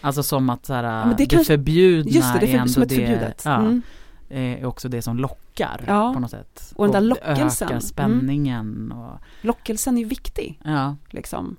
Alltså 0.00 0.22
som 0.22 0.50
att 0.50 0.66
så 0.66 0.74
här, 0.74 0.84
Ja, 0.84 1.04
det 1.06 1.14
det, 1.18 1.26
kanske- 1.26 1.52
förbjudna 1.52 2.10
Just 2.10 2.32
det, 2.34 2.40
det 2.40 2.52
är 2.52 2.58
ändå 2.58 2.72
som 2.72 2.82
ett 2.82 2.88
det, 2.88 2.94
förbjudet. 2.94 3.42
ja, 3.44 3.56
Mm. 3.60 3.82
är 4.28 4.64
också 4.64 4.88
det 4.88 5.02
som 5.02 5.18
lockar 5.18 5.84
Ja, 5.86 6.12
på 6.14 6.20
något 6.20 6.30
sätt. 6.30 6.72
och 6.76 6.84
den 6.84 6.92
där 6.92 7.00
lockelsen. 7.00 7.66
ökar 7.68 7.74
Mm. 7.74 7.80
spänningen 7.80 8.92
och, 8.92 9.18
Lockelsen 9.42 9.98
är 9.98 10.04
viktig. 10.04 10.60
ja. 10.64 10.96
Liksom. 11.10 11.56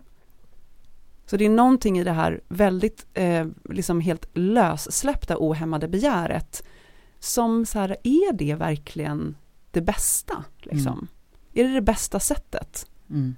Så 1.25 1.37
det 1.37 1.45
är 1.45 1.49
någonting 1.49 1.99
i 1.99 2.03
det 2.03 2.11
här 2.11 2.41
väldigt, 2.47 3.05
eh, 3.13 3.47
liksom 3.69 4.01
helt 4.01 4.25
lössläppta 4.33 5.35
ohämmade 5.39 5.87
begäret 5.87 6.63
som 7.19 7.65
så 7.65 7.79
här, 7.79 7.95
är 8.03 8.33
det 8.33 8.55
verkligen 8.55 9.35
det 9.71 9.81
bästa? 9.81 10.43
Liksom? 10.59 10.93
Mm. 10.93 11.07
Är 11.53 11.63
det 11.63 11.73
det 11.73 11.81
bästa 11.81 12.19
sättet? 12.19 12.85
Mm. 13.09 13.35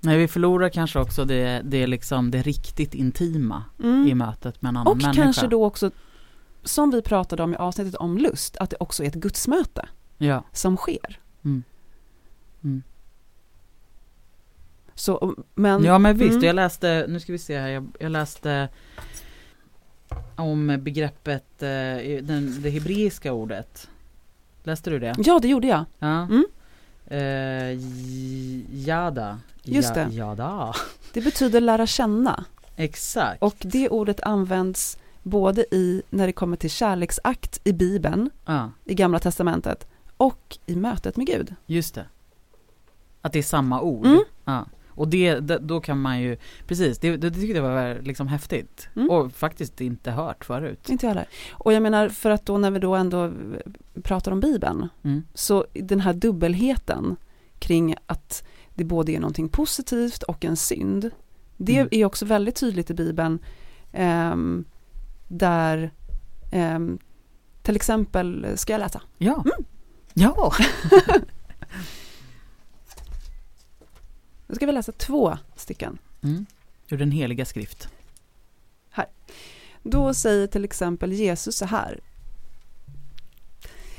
Nej, 0.00 0.18
vi 0.18 0.28
förlorar 0.28 0.68
kanske 0.68 0.98
också 0.98 1.24
det, 1.24 1.60
det, 1.64 1.86
liksom, 1.86 2.30
det 2.30 2.42
riktigt 2.42 2.94
intima 2.94 3.64
i 4.06 4.14
mötet 4.14 4.62
med 4.62 4.68
en 4.68 4.76
annan 4.76 4.86
Mm. 4.86 4.90
Och 4.92 5.02
människa. 5.02 5.22
kanske 5.22 5.46
då 5.46 5.64
också, 5.64 5.90
som 6.64 6.90
vi 6.90 7.02
pratade 7.02 7.42
om 7.42 7.52
i 7.54 7.56
avsnittet 7.56 7.94
om 7.94 8.18
lust, 8.18 8.56
att 8.56 8.70
det 8.70 8.76
också 8.80 9.02
är 9.02 9.08
ett 9.08 9.14
gudsmöte 9.14 9.88
Ja. 10.18 10.44
som 10.52 10.76
sker. 10.76 11.20
Mm. 11.44 11.62
Mm. 12.64 12.82
Så, 14.94 15.34
men, 15.54 15.84
Ja 15.84 15.98
men 15.98 16.16
visst, 16.16 16.32
mm. 16.32 16.44
jag 16.44 16.56
läste, 16.56 17.06
nu 17.08 17.20
ska 17.20 17.32
vi 17.32 17.38
se 17.38 17.58
här, 17.58 17.68
jag, 17.68 17.88
jag 18.00 18.12
läste 18.12 18.68
om 20.36 20.78
begreppet, 20.80 21.62
eh, 21.62 21.68
den, 22.22 22.56
det 22.62 22.70
hebreiska 22.70 23.32
ordet. 23.32 23.88
Läste 24.62 24.90
du 24.90 24.98
det? 24.98 25.14
ja, 25.18 25.38
det 25.42 25.48
gjorde 25.48 25.66
jag. 25.66 25.84
Ja. 25.98 26.28
Eh, 27.10 27.78
jada. 28.86 29.38
Just 29.62 29.94
det. 29.94 30.08
Jada. 30.10 30.74
Det 31.12 31.20
betyder 31.20 31.60
lära 31.60 31.86
känna. 31.86 32.44
Exakt. 32.76 33.42
Och 33.42 33.56
det 33.58 33.88
ordet 33.88 34.20
används 34.20 34.98
både 35.22 35.74
i, 35.74 36.02
när 36.10 36.26
det 36.26 36.32
kommer 36.32 36.56
till 36.56 36.70
kärleksakt 36.70 37.60
i 37.64 37.72
Bibeln, 37.72 38.30
Ja, 38.44 38.70
i 38.84 38.94
Gamla 38.94 39.18
Testamentet, 39.18 39.86
och 40.16 40.58
i 40.66 40.76
mötet 40.76 41.16
med 41.16 41.26
Gud. 41.26 41.54
just 41.66 41.94
det. 41.94 42.04
Att 43.22 43.32
det 43.32 43.38
är 43.38 43.42
samma 43.42 43.80
ord. 43.80 44.06
Mm. 44.06 44.20
Ja. 44.44 44.66
Och 45.00 45.08
det, 45.08 45.34
då 45.40 45.80
kan 45.80 46.00
man 46.00 46.20
ju, 46.20 46.36
precis, 46.66 46.98
det, 46.98 47.16
det 47.16 47.30
tyckte 47.30 47.56
jag 47.58 47.62
var 47.62 48.02
liksom 48.02 48.28
häftigt. 48.28 48.88
Mm. 48.96 49.10
Och 49.10 49.32
faktiskt 49.32 49.80
inte 49.80 50.10
hört 50.10 50.44
förut. 50.44 50.88
Inte 50.88 51.06
jag 51.06 51.10
heller. 51.10 51.28
Och 51.52 51.72
jag 51.72 51.82
menar, 51.82 52.08
för 52.08 52.30
att 52.30 52.46
då 52.46 52.58
när 52.58 52.70
vi 52.70 52.78
då 52.78 52.94
ändå 52.94 53.32
pratar 54.02 54.32
om 54.32 54.40
Bibeln, 54.40 54.88
Mm. 55.04 55.22
så 55.34 55.66
den 55.72 56.00
här 56.00 56.12
dubbelheten 56.12 57.16
kring 57.58 57.94
att 58.06 58.44
det 58.74 58.84
både 58.84 59.12
är 59.12 59.20
någonting 59.20 59.48
positivt 59.48 60.22
och 60.22 60.44
en 60.44 60.56
synd, 60.56 61.10
det 61.56 61.76
Mm. 61.76 61.88
är 61.90 62.04
också 62.04 62.24
väldigt 62.26 62.56
tydligt 62.56 62.90
i 62.90 62.94
Bibeln, 62.94 63.38
ehm, 63.92 64.64
där 65.28 65.90
ehm, 66.52 66.98
till 67.62 67.76
exempel, 67.76 68.46
ska 68.56 68.72
jag 68.72 68.80
läsa? 68.80 69.02
Ja. 69.18 69.34
Mm. 69.34 69.66
Ja. 70.14 70.52
Nu 74.50 74.56
ska 74.56 74.66
vi 74.66 74.72
läsa 74.72 74.92
två 74.92 75.38
stycken. 75.56 75.98
Mm. 76.22 76.46
Ur 76.88 76.98
den 76.98 77.10
heliga 77.10 77.44
skrift. 77.44 77.88
Då 79.82 80.14
säger 80.14 80.46
till 80.46 80.64
exempel 80.64 81.12
Jesus 81.12 81.56
så 81.56 81.64
här. 81.64 82.00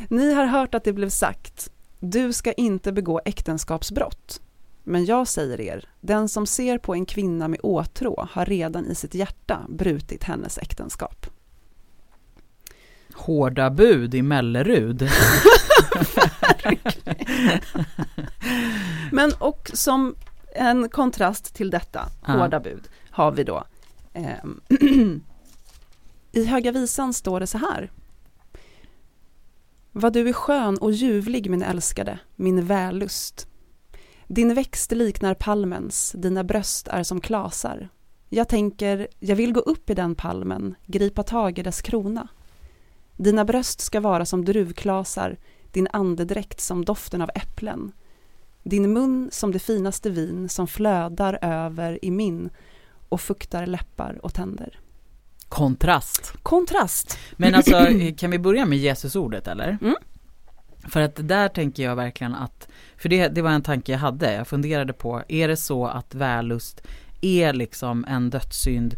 Ni 0.09 0.33
har 0.33 0.45
hört 0.45 0.75
att 0.75 0.83
det 0.83 0.93
blev 0.93 1.09
sagt, 1.09 1.71
du 1.99 2.33
ska 2.33 2.51
inte 2.51 2.91
begå 2.91 3.21
äktenskapsbrott. 3.25 4.41
Men 4.83 5.05
jag 5.05 5.27
säger 5.27 5.61
er, 5.61 5.89
den 6.01 6.29
som 6.29 6.47
ser 6.47 6.77
på 6.77 6.93
en 6.93 7.05
kvinna 7.05 7.47
med 7.47 7.59
åtrå 7.63 8.27
har 8.31 8.45
redan 8.45 8.85
i 8.85 8.95
sitt 8.95 9.15
hjärta 9.15 9.65
brutit 9.69 10.23
hennes 10.23 10.57
äktenskap. 10.57 11.25
Hårda 13.13 13.69
bud 13.69 14.15
i 14.15 14.21
Mellerud. 14.21 15.09
Men 19.11 19.33
och 19.39 19.71
som 19.73 20.15
en 20.55 20.89
kontrast 20.89 21.55
till 21.55 21.69
detta, 21.69 22.09
Ja. 22.27 22.33
hårda 22.33 22.59
bud, 22.59 22.87
har 23.09 23.31
vi 23.31 23.43
då 23.43 23.63
ehm, 24.13 24.61
I 26.31 26.45
Höga 26.45 26.71
Visan 26.71 27.13
står 27.13 27.39
det 27.39 27.47
så 27.47 27.57
här. 27.57 27.91
Vad 29.91 30.13
du 30.13 30.29
är 30.29 30.33
skön 30.33 30.77
och 30.77 30.91
ljuvlig 30.91 31.49
min 31.49 31.63
älskade, 31.63 32.19
min 32.35 32.65
vällust. 32.65 33.47
Din 34.27 34.53
växt 34.53 34.91
liknar 34.91 35.33
palmens, 35.33 36.15
dina 36.17 36.43
bröst 36.43 36.87
är 36.87 37.03
som 37.03 37.21
klasar. 37.21 37.89
Jag 38.29 38.47
tänker, 38.49 39.07
jag 39.19 39.35
vill 39.35 39.53
gå 39.53 39.59
upp 39.59 39.89
i 39.89 39.93
den 39.93 40.15
palmen, 40.15 40.75
gripa 40.85 41.23
tag 41.23 41.59
i 41.59 41.63
dess 41.63 41.81
krona. 41.81 42.27
Dina 43.17 43.45
bröst 43.45 43.81
ska 43.81 43.99
vara 43.99 44.25
som 44.25 44.45
druvklasar, 44.45 45.37
din 45.71 45.87
andedräkt 45.93 46.59
som 46.61 46.85
doften 46.85 47.21
av 47.21 47.29
äpplen. 47.35 47.91
Din 48.63 48.93
mun 48.93 49.29
som 49.31 49.51
det 49.51 49.59
finaste 49.59 50.09
vin 50.09 50.49
som 50.49 50.67
flödar 50.67 51.39
över 51.41 52.05
i 52.05 52.11
min 52.11 52.49
och 53.09 53.21
fuktar 53.21 53.65
läppar 53.65 54.19
och 54.23 54.33
tänder. 54.33 54.79
Kontrast. 55.49 56.33
Kontrast. 56.43 57.19
Men 57.31 57.55
alltså, 57.55 57.87
kan 58.17 58.31
vi 58.31 58.39
börja 58.39 58.65
med 58.65 58.77
Jesusordet 58.77 59.47
eller? 59.47 59.77
Mm. 59.81 59.95
För 60.89 61.01
att 61.01 61.27
där 61.27 61.47
tänker 61.47 61.83
jag 61.83 61.95
verkligen 61.95 62.35
att, 62.35 62.67
för 62.97 63.09
det, 63.09 63.27
det 63.27 63.41
var 63.41 63.51
en 63.51 63.61
tanke 63.61 63.91
jag 63.91 63.99
hade, 63.99 64.33
jag 64.33 64.47
funderade 64.47 64.93
på, 64.93 65.23
är 65.27 65.47
det 65.47 65.57
så 65.57 65.87
att 65.87 66.15
vällust 66.15 66.81
är 67.21 67.53
liksom 67.53 68.05
en 68.07 68.29
dödssynd 68.29 68.95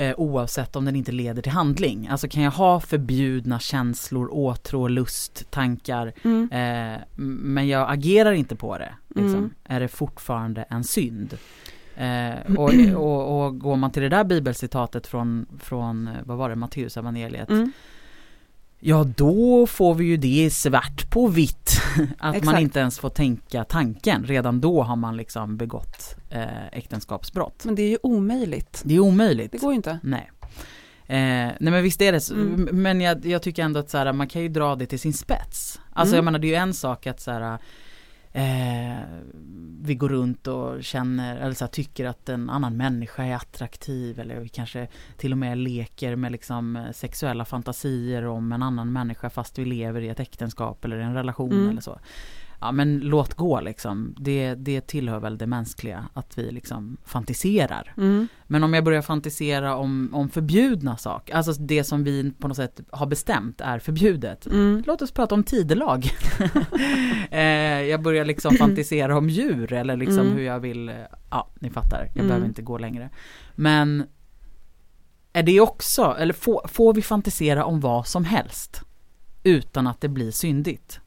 eh, 0.00 0.14
oavsett 0.16 0.76
om 0.76 0.84
den 0.84 0.96
inte 0.96 1.12
leder 1.12 1.42
till 1.42 1.52
handling? 1.52 2.08
Alltså 2.08 2.28
kan 2.28 2.42
jag 2.42 2.50
ha 2.50 2.80
förbjudna 2.80 3.58
känslor, 3.58 4.28
åtrå, 4.32 4.88
lust, 4.88 5.50
tankar, 5.50 6.12
Mm. 6.24 6.48
eh, 6.52 7.00
men 7.16 7.68
jag 7.68 7.90
agerar 7.92 8.32
inte 8.32 8.56
på 8.56 8.78
det, 8.78 8.94
liksom, 9.08 9.34
Mm. 9.38 9.50
är 9.64 9.80
det 9.80 9.88
fortfarande 9.88 10.62
en 10.62 10.84
synd? 10.84 11.36
Eh, 11.96 12.56
och, 12.56 12.72
och, 12.96 13.44
och 13.46 13.58
går 13.58 13.76
man 13.76 13.90
till 13.90 14.02
det 14.02 14.08
där 14.08 14.24
bibelcitatet 14.24 15.06
från, 15.06 15.46
från 15.62 16.10
vad 16.24 16.38
var 16.38 16.48
det, 16.48 16.56
Matteus 16.56 16.96
evangeliet 16.96 17.50
Mm. 17.50 17.72
Ja 18.82 19.04
då 19.16 19.66
får 19.66 19.94
vi 19.94 20.04
ju 20.04 20.16
det 20.16 20.50
svart 20.52 21.10
på 21.10 21.26
vitt 21.26 21.80
att 22.18 22.20
man 22.20 22.34
Exakt. 22.34 22.60
inte 22.60 22.80
ens 22.80 22.98
får 22.98 23.08
tänka 23.08 23.64
tanken. 23.64 24.24
Redan 24.24 24.60
då 24.60 24.82
har 24.82 24.96
man 24.96 25.16
liksom 25.16 25.56
begått 25.56 26.16
eh, 26.30 26.66
äktenskapsbrott. 26.72 27.64
Men 27.64 27.74
det 27.74 27.82
är 27.82 27.88
ju 27.88 27.98
omöjligt. 28.02 28.82
Det 28.84 28.94
är 28.94 29.00
omöjligt. 29.00 29.52
Det 29.52 29.58
går 29.58 29.72
ju 29.72 29.76
inte. 29.76 29.98
Nej. 30.02 30.30
Eh, 31.06 31.16
nej 31.16 31.56
men 31.60 31.82
visst 31.82 32.02
är 32.02 32.12
det. 32.12 32.30
Mm. 32.30 32.68
Men 32.82 33.00
jag, 33.00 33.26
jag 33.26 33.42
tycker 33.42 33.62
ändå 33.62 33.80
att 33.80 33.90
så 33.90 33.98
här, 33.98 34.12
man 34.12 34.28
kan 34.28 34.42
ju 34.42 34.48
dra 34.48 34.76
det 34.76 34.86
till 34.86 35.00
sin 35.00 35.12
spets. 35.12 35.80
Alltså 35.92 36.14
Mm. 36.14 36.16
jag 36.16 36.24
menar 36.24 36.38
det 36.38 36.46
är 36.46 36.48
ju 36.48 36.54
en 36.54 36.74
sak 36.74 37.06
att 37.06 37.20
så 37.20 37.30
här, 37.30 37.58
eh, 38.32 38.98
vi 39.82 39.94
går 39.94 40.08
runt 40.08 40.46
och 40.46 40.84
känner 40.84 41.36
eller 41.36 41.54
så 41.54 41.64
här, 41.64 41.70
tycker 41.72 42.04
att 42.04 42.28
en 42.28 42.50
annan 42.50 42.76
människa 42.76 43.24
är 43.24 43.34
attraktiv 43.34 44.20
eller 44.20 44.40
vi 44.40 44.48
kanske 44.48 44.88
till 45.16 45.32
och 45.32 45.38
med 45.38 45.58
leker 45.58 46.16
med 46.16 46.32
liksom 46.32 46.76
eh, 46.76 46.92
sexuella 46.92 47.44
fantasier 47.44 48.26
om 48.26 48.52
en 48.52 48.62
annan 48.62 48.92
människa 48.92 49.30
fast 49.30 49.58
vi 49.58 49.64
lever 49.64 50.00
i 50.00 50.08
ett 50.08 50.20
äktenskap 50.20 50.84
eller 50.84 50.98
en 50.98 51.14
relation 51.14 51.52
Mm. 51.52 51.68
eller 51.70 51.80
så. 51.80 51.98
Ja 52.62 52.72
men 52.72 52.98
låt 52.98 53.34
gå 53.34 53.60
liksom. 53.60 54.14
Det, 54.18 54.54
det 54.54 54.80
tillhör 54.86 55.20
väl 55.20 55.38
det 55.38 55.46
mänskliga 55.46 56.08
att 56.14 56.38
vi 56.38 56.50
liksom 56.50 56.96
fantiserar. 57.04 57.94
Mm. 57.96 58.28
Men 58.46 58.64
om 58.64 58.74
jag 58.74 58.84
börjar 58.84 59.02
fantisera 59.02 59.76
om, 59.76 60.10
om 60.14 60.28
förbjudna 60.28 60.96
saker, 60.96 61.34
alltså 61.34 61.52
det 61.52 61.84
som 61.84 62.04
vi 62.04 62.32
på 62.38 62.48
något 62.48 62.56
sätt 62.56 62.80
har 62.90 63.06
bestämt 63.06 63.60
är 63.60 63.78
förbjudet. 63.78 64.46
Mm. 64.46 64.82
Låt 64.86 65.02
oss 65.02 65.12
prata 65.12 65.34
om 65.34 65.44
tidelag. 65.44 66.06
eh, 67.30 67.40
jag 67.82 68.02
börjar 68.02 68.24
liksom 68.24 68.54
fantisera 68.56 69.18
om 69.18 69.28
djur 69.30 69.72
eller 69.72 69.96
liksom 69.96 70.18
Mm. 70.26 70.32
hur 70.32 70.42
jag 70.42 70.60
vill, 70.60 70.88
eh, 70.88 70.94
ja 71.30 71.48
ni 71.60 71.70
fattar, 71.70 71.98
jag 72.06 72.16
Mm. 72.16 72.26
behöver 72.28 72.46
inte 72.46 72.62
gå 72.62 72.78
längre. 72.78 73.10
Men 73.54 74.04
är 75.32 75.42
det 75.42 75.60
också, 75.60 76.16
eller 76.18 76.34
får, 76.34 76.68
får 76.68 76.94
vi 76.94 77.02
fantisera 77.02 77.64
om 77.64 77.80
vad 77.80 78.06
som 78.06 78.24
helst 78.24 78.82
utan 79.42 79.86
att 79.86 80.00
det 80.00 80.08
blir 80.08 80.30
syndigt? 80.30 81.00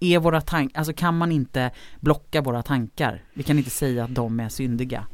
Är 0.00 0.18
våra 0.18 0.40
tankar, 0.40 0.78
alltså 0.78 0.92
kan 0.92 1.18
man 1.18 1.32
inte 1.32 1.70
blocka 2.00 2.40
våra 2.42 2.62
tankar? 2.62 3.22
Vi 3.34 3.42
kan 3.42 3.58
inte 3.58 3.70
säga 3.70 4.04
att 4.04 4.14
de 4.14 4.40
är 4.40 4.48
syndiga. 4.48 5.06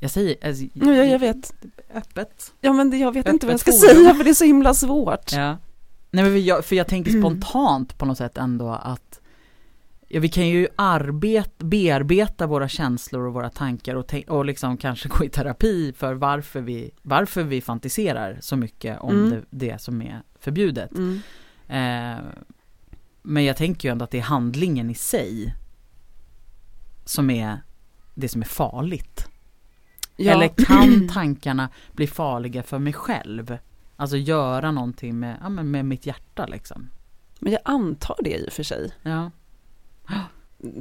Jag 0.00 0.10
säger, 0.10 0.46
alltså, 0.46 0.64
Ja, 0.74 0.92
jag, 0.94 1.06
jag 1.08 1.18
vet. 1.18 1.54
öppet. 1.94 2.52
Ja, 2.60 2.72
men 2.72 2.90
det, 2.90 2.96
jag 2.96 3.12
vet 3.14 3.28
inte 3.28 3.46
vad 3.46 3.52
jag 3.52 3.60
ska 3.60 3.70
Öppet 3.70 3.80
forum. 3.90 3.96
säga 4.04 4.14
för 4.14 4.24
det 4.24 4.30
är 4.30 4.34
så 4.34 4.44
himla 4.44 4.74
svårt. 4.74 5.32
Ja. 5.32 5.58
Nej 6.10 6.24
men 6.24 6.44
jag, 6.44 6.64
för 6.64 6.76
jag 6.76 6.86
tänker 6.86 7.10
Mm. 7.10 7.22
spontant 7.22 7.98
på 7.98 8.06
något 8.06 8.18
sätt 8.18 8.38
ändå 8.38 8.68
att 8.68 9.20
ja, 10.08 10.20
vi 10.20 10.28
kan 10.28 10.48
ju 10.48 10.68
arbeta, 10.76 11.64
bearbeta 11.64 12.46
våra 12.46 12.68
känslor 12.68 13.26
och 13.26 13.32
våra 13.34 13.50
tankar 13.50 13.94
och, 13.94 14.14
och 14.28 14.44
liksom 14.44 14.76
kanske 14.76 15.08
gå 15.08 15.24
i 15.24 15.28
terapi 15.28 15.92
för 15.96 16.14
varför 16.14 16.60
vi, 16.60 16.90
varför 17.02 17.42
vi 17.42 17.60
fantiserar 17.60 18.38
så 18.40 18.56
mycket 18.56 19.00
om 19.00 19.10
Mm. 19.16 19.30
det, 19.30 19.42
det 19.50 19.80
som 19.80 20.02
är 20.02 20.22
förbjudet. 20.40 20.90
Mm. 20.92 21.20
Eh, 21.68 22.24
men 23.26 23.44
jag 23.44 23.56
tänker 23.56 23.88
ju 23.88 23.92
ändå 23.92 24.04
att 24.04 24.10
det 24.10 24.18
är 24.18 24.22
handlingen 24.22 24.90
i 24.90 24.94
sig 24.94 25.54
som 27.04 27.30
är 27.30 27.62
det 28.14 28.28
som 28.28 28.40
är 28.40 28.46
farligt. 28.46 29.28
Ja. 30.16 30.32
Eller 30.32 30.48
kan 30.48 31.08
tankarna 31.12 31.68
bli 31.92 32.06
farliga 32.06 32.62
för 32.62 32.78
mig 32.78 32.92
själv? 32.92 33.58
Alltså 33.96 34.16
göra 34.16 34.70
någonting 34.70 35.18
med, 35.18 35.38
ja, 35.42 35.48
med 35.48 35.84
mitt 35.84 36.06
hjärta 36.06 36.46
liksom. 36.46 36.90
Men 37.38 37.52
jag 37.52 37.62
antar 37.64 38.16
det 38.20 38.36
i 38.36 38.48
och 38.48 38.52
för 38.52 38.62
sig. 38.62 38.90
Ja. 39.02 39.30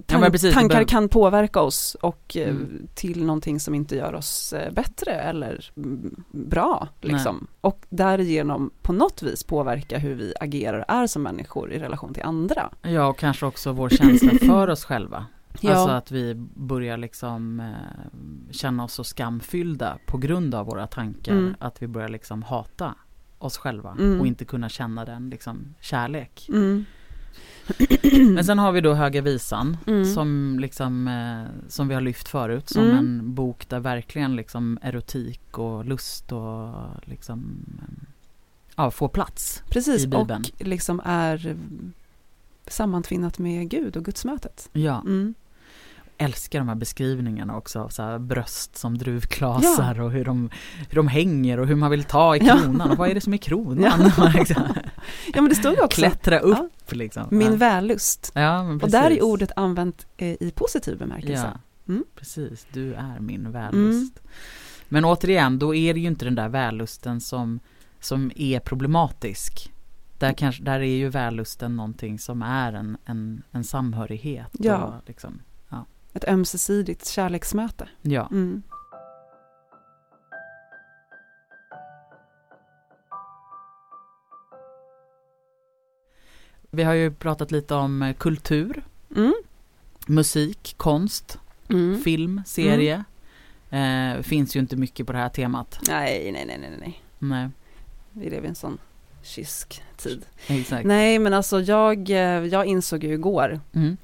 Tan- 0.05 0.19
men 0.21 0.31
precis, 0.31 0.53
tankar 0.53 0.83
kan 0.83 1.09
påverka 1.09 1.61
oss 1.61 1.95
och 2.01 2.37
eh, 2.37 2.49
Mm. 2.49 2.87
till 2.95 3.25
någonting 3.25 3.59
som 3.59 3.75
inte 3.75 3.95
gör 3.95 4.13
oss 4.15 4.53
eh, 4.53 4.73
bättre 4.73 5.11
eller 5.11 5.71
mm, 5.77 6.23
bra. 6.31 6.87
Liksom. 7.01 7.47
Och 7.61 7.85
därigenom 7.89 8.71
på 8.81 8.93
något 8.93 9.23
vis 9.23 9.43
påverka 9.43 9.97
hur 9.97 10.15
vi 10.15 10.33
agerar 10.39 10.79
och 10.79 10.85
är 10.87 11.07
som 11.07 11.23
människor 11.23 11.71
i 11.71 11.79
relation 11.79 12.13
till 12.13 12.23
andra. 12.23 12.69
Ja, 12.81 13.07
och 13.07 13.17
kanske 13.17 13.45
också 13.45 13.71
vår 13.71 13.89
känsla 13.89 14.31
för 14.41 14.67
oss 14.69 14.85
själva. 14.85 15.25
Ja. 15.61 15.71
Alltså 15.73 15.89
att 15.89 16.11
vi 16.11 16.33
börjar 16.55 16.97
liksom 16.97 17.59
eh, 17.59 18.51
känna 18.51 18.83
oss 18.83 18.93
så 18.93 19.03
skamfyllda 19.03 19.97
på 20.05 20.17
grund 20.17 20.55
av 20.55 20.65
våra 20.65 20.87
tankar. 20.87 21.31
Mm. 21.31 21.55
Att 21.59 21.81
vi 21.81 21.87
börjar 21.87 22.09
liksom 22.09 22.43
hata 22.43 22.95
oss 23.37 23.57
själva 23.57 23.95
Mm. 23.99 24.19
och 24.19 24.27
inte 24.27 24.45
kunna 24.45 24.69
känna 24.69 25.05
den 25.05 25.29
liksom 25.29 25.75
kärlek. 25.81 26.45
Mm. 26.49 26.85
Men 28.35 28.43
sen 28.45 28.59
har 28.59 28.71
vi 28.71 28.81
då 28.81 28.93
Höga 28.93 29.21
Visan 29.21 29.77
Mm. 29.87 30.05
som 30.05 30.57
liksom 30.59 31.07
eh, 31.07 31.69
som 31.69 31.87
vi 31.87 31.93
har 31.93 32.01
lyft 32.01 32.27
förut 32.27 32.69
som 32.69 32.83
Mm. 32.83 32.97
en 32.97 33.33
bok 33.33 33.69
där 33.69 33.79
verkligen 33.79 34.35
liksom 34.35 34.79
erotik 34.81 35.57
och 35.57 35.85
lust 35.85 36.31
och 36.31 36.69
liksom 37.03 37.65
eh, 37.81 38.07
ja, 38.75 38.91
får 38.91 39.07
plats. 39.09 39.63
Precis, 39.69 40.03
i 40.03 40.07
Bibeln. 40.07 40.43
och 40.59 40.65
liksom 40.65 41.01
är 41.05 41.55
sammantvinnat 42.67 43.39
med 43.39 43.69
Gud 43.69 43.97
och 43.97 44.05
gudsmötet. 44.05 44.69
Ja, 44.73 45.01
Mm. 45.01 45.33
Älskar 46.17 46.59
de 46.59 46.67
här 46.67 46.75
beskrivningarna 46.75 47.57
också 47.57 47.79
av 47.79 47.89
så 47.89 48.19
bröst 48.19 48.77
som 48.77 48.97
druvklasar 48.97 49.99
och 50.01 50.11
hur 50.11 50.25
de, 50.25 50.49
hur 50.89 50.95
de 50.95 51.07
hänger 51.07 51.59
och 51.59 51.67
hur 51.67 51.75
man 51.75 51.91
vill 51.91 52.03
ta 52.03 52.35
i 52.35 52.39
Ja. 52.43 52.57
kronan 52.57 52.91
och 52.91 52.97
vad 52.97 53.09
är 53.09 53.13
det 53.13 53.21
som 53.21 53.33
är 53.33 53.37
kronan? 53.37 54.11
Liksom. 54.33 54.63
Ja 55.33 55.41
men 55.41 55.49
det 55.49 55.55
stod 55.55 55.79
också 55.79 56.01
Klättra 56.01 56.39
upp 56.39 56.91
liksom. 56.91 57.27
min 57.31 57.51
ja. 57.51 57.55
vällust. 57.57 58.31
ja, 58.35 58.61
Och 58.81 58.91
där 58.91 59.11
är 59.11 59.23
ordet 59.23 59.51
använt 59.55 60.05
eh, 60.17 60.27
i 60.27 60.51
positiv 60.55 60.97
bemärkelse. 60.97 61.51
Ja, 61.53 61.59
Mm. 61.87 62.03
precis. 62.15 62.67
Du 62.71 62.93
är 62.93 63.19
min 63.19 63.51
vällust. 63.51 64.19
Men 64.89 65.05
återigen, 65.05 65.59
då 65.59 65.75
är 65.75 65.93
det 65.93 65.99
ju 65.99 66.07
inte 66.07 66.25
den 66.25 66.35
där 66.35 66.49
vällusten 66.49 67.21
som, 67.21 67.59
som 67.99 68.31
är 68.35 68.59
problematisk. 68.59 69.71
Där, 70.17 70.33
kanske, 70.33 70.63
där 70.63 70.79
är 70.79 70.95
ju 70.95 71.09
vällusten 71.09 71.75
någonting 71.75 72.19
som 72.19 72.41
är 72.41 72.73
en, 72.73 72.97
en, 73.05 73.41
en 73.51 73.63
samhörighet. 73.63 74.49
Ja. 74.51 74.77
Och 74.83 74.93
liksom, 75.07 75.41
Ett 76.13 76.27
ömsesidigt 76.27 77.07
kärleksmöte. 77.07 77.89
ja. 78.01 78.27
Mm. 78.31 78.63
Vi 86.71 86.83
har 86.83 86.93
ju 86.93 87.11
pratat 87.11 87.51
lite 87.51 87.75
om 87.75 88.01
eh, 88.01 88.13
kultur, 88.15 88.83
Mm. 89.15 89.33
musik, 90.07 90.73
konst, 90.77 91.39
Mm. 91.69 92.01
film, 92.03 92.41
serie. 92.45 93.03
Eh, 93.69 94.21
finns 94.21 94.55
ju 94.55 94.59
inte 94.59 94.75
mycket 94.75 95.07
på 95.07 95.13
det 95.13 95.19
här 95.19 95.29
temat. 95.29 95.79
Nej, 95.87 96.31
nej, 96.31 96.45
nej, 96.45 96.57
nej, 96.59 96.77
nej. 96.79 97.03
Nej, 97.19 97.49
Vi 98.11 98.29
lever 98.29 98.45
i 98.45 98.49
en 98.49 98.55
sån 98.55 98.77
kysk 99.23 99.83
tid. 99.97 100.25
exakt. 100.47 100.85
Nej, 100.85 101.19
men 101.19 101.33
alltså 101.33 101.59
jag, 101.61 102.09
eh, 102.09 102.17
jag 102.45 102.65
insåg 102.65 103.03
ju 103.03 103.13
igår 103.13 103.59
Mm. 103.73 103.97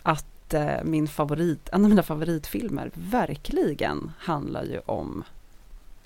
Att 0.49 0.53
eh, 0.53 0.83
min 0.83 1.07
favorit, 1.07 1.69
en 1.71 1.83
av 1.83 1.89
mina 1.89 2.03
favoritfilmer 2.03 2.91
verkligen 2.93 4.11
handlar 4.17 4.63
ju 4.63 4.79
om 4.85 5.23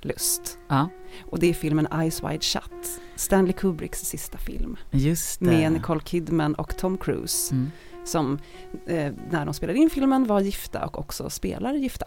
lust. 0.01 0.57
Ja, 0.67 0.89
Och 1.25 1.39
det 1.39 1.47
är 1.49 1.53
filmen 1.53 1.87
Eyes 1.93 2.23
Wide 2.23 2.41
Shut, 2.41 3.01
Stanley 3.15 3.53
Kubricks 3.53 3.99
sista 3.99 4.37
film. 4.37 4.77
just 4.91 5.39
det. 5.39 5.45
Med 5.45 5.71
Nicole 5.71 6.01
Kidman 6.05 6.55
och 6.55 6.77
Tom 6.77 6.97
Cruise. 6.97 7.53
Mm. 7.55 7.71
Som 8.05 8.39
eh, 8.87 9.13
när 9.29 9.45
de 9.45 9.53
spelade 9.53 9.79
in 9.79 9.89
filmen 9.89 10.25
var 10.25 10.39
gifta 10.39 10.85
och 10.85 10.99
också 10.99 11.29
spelar 11.29 11.73
gifta. 11.73 12.05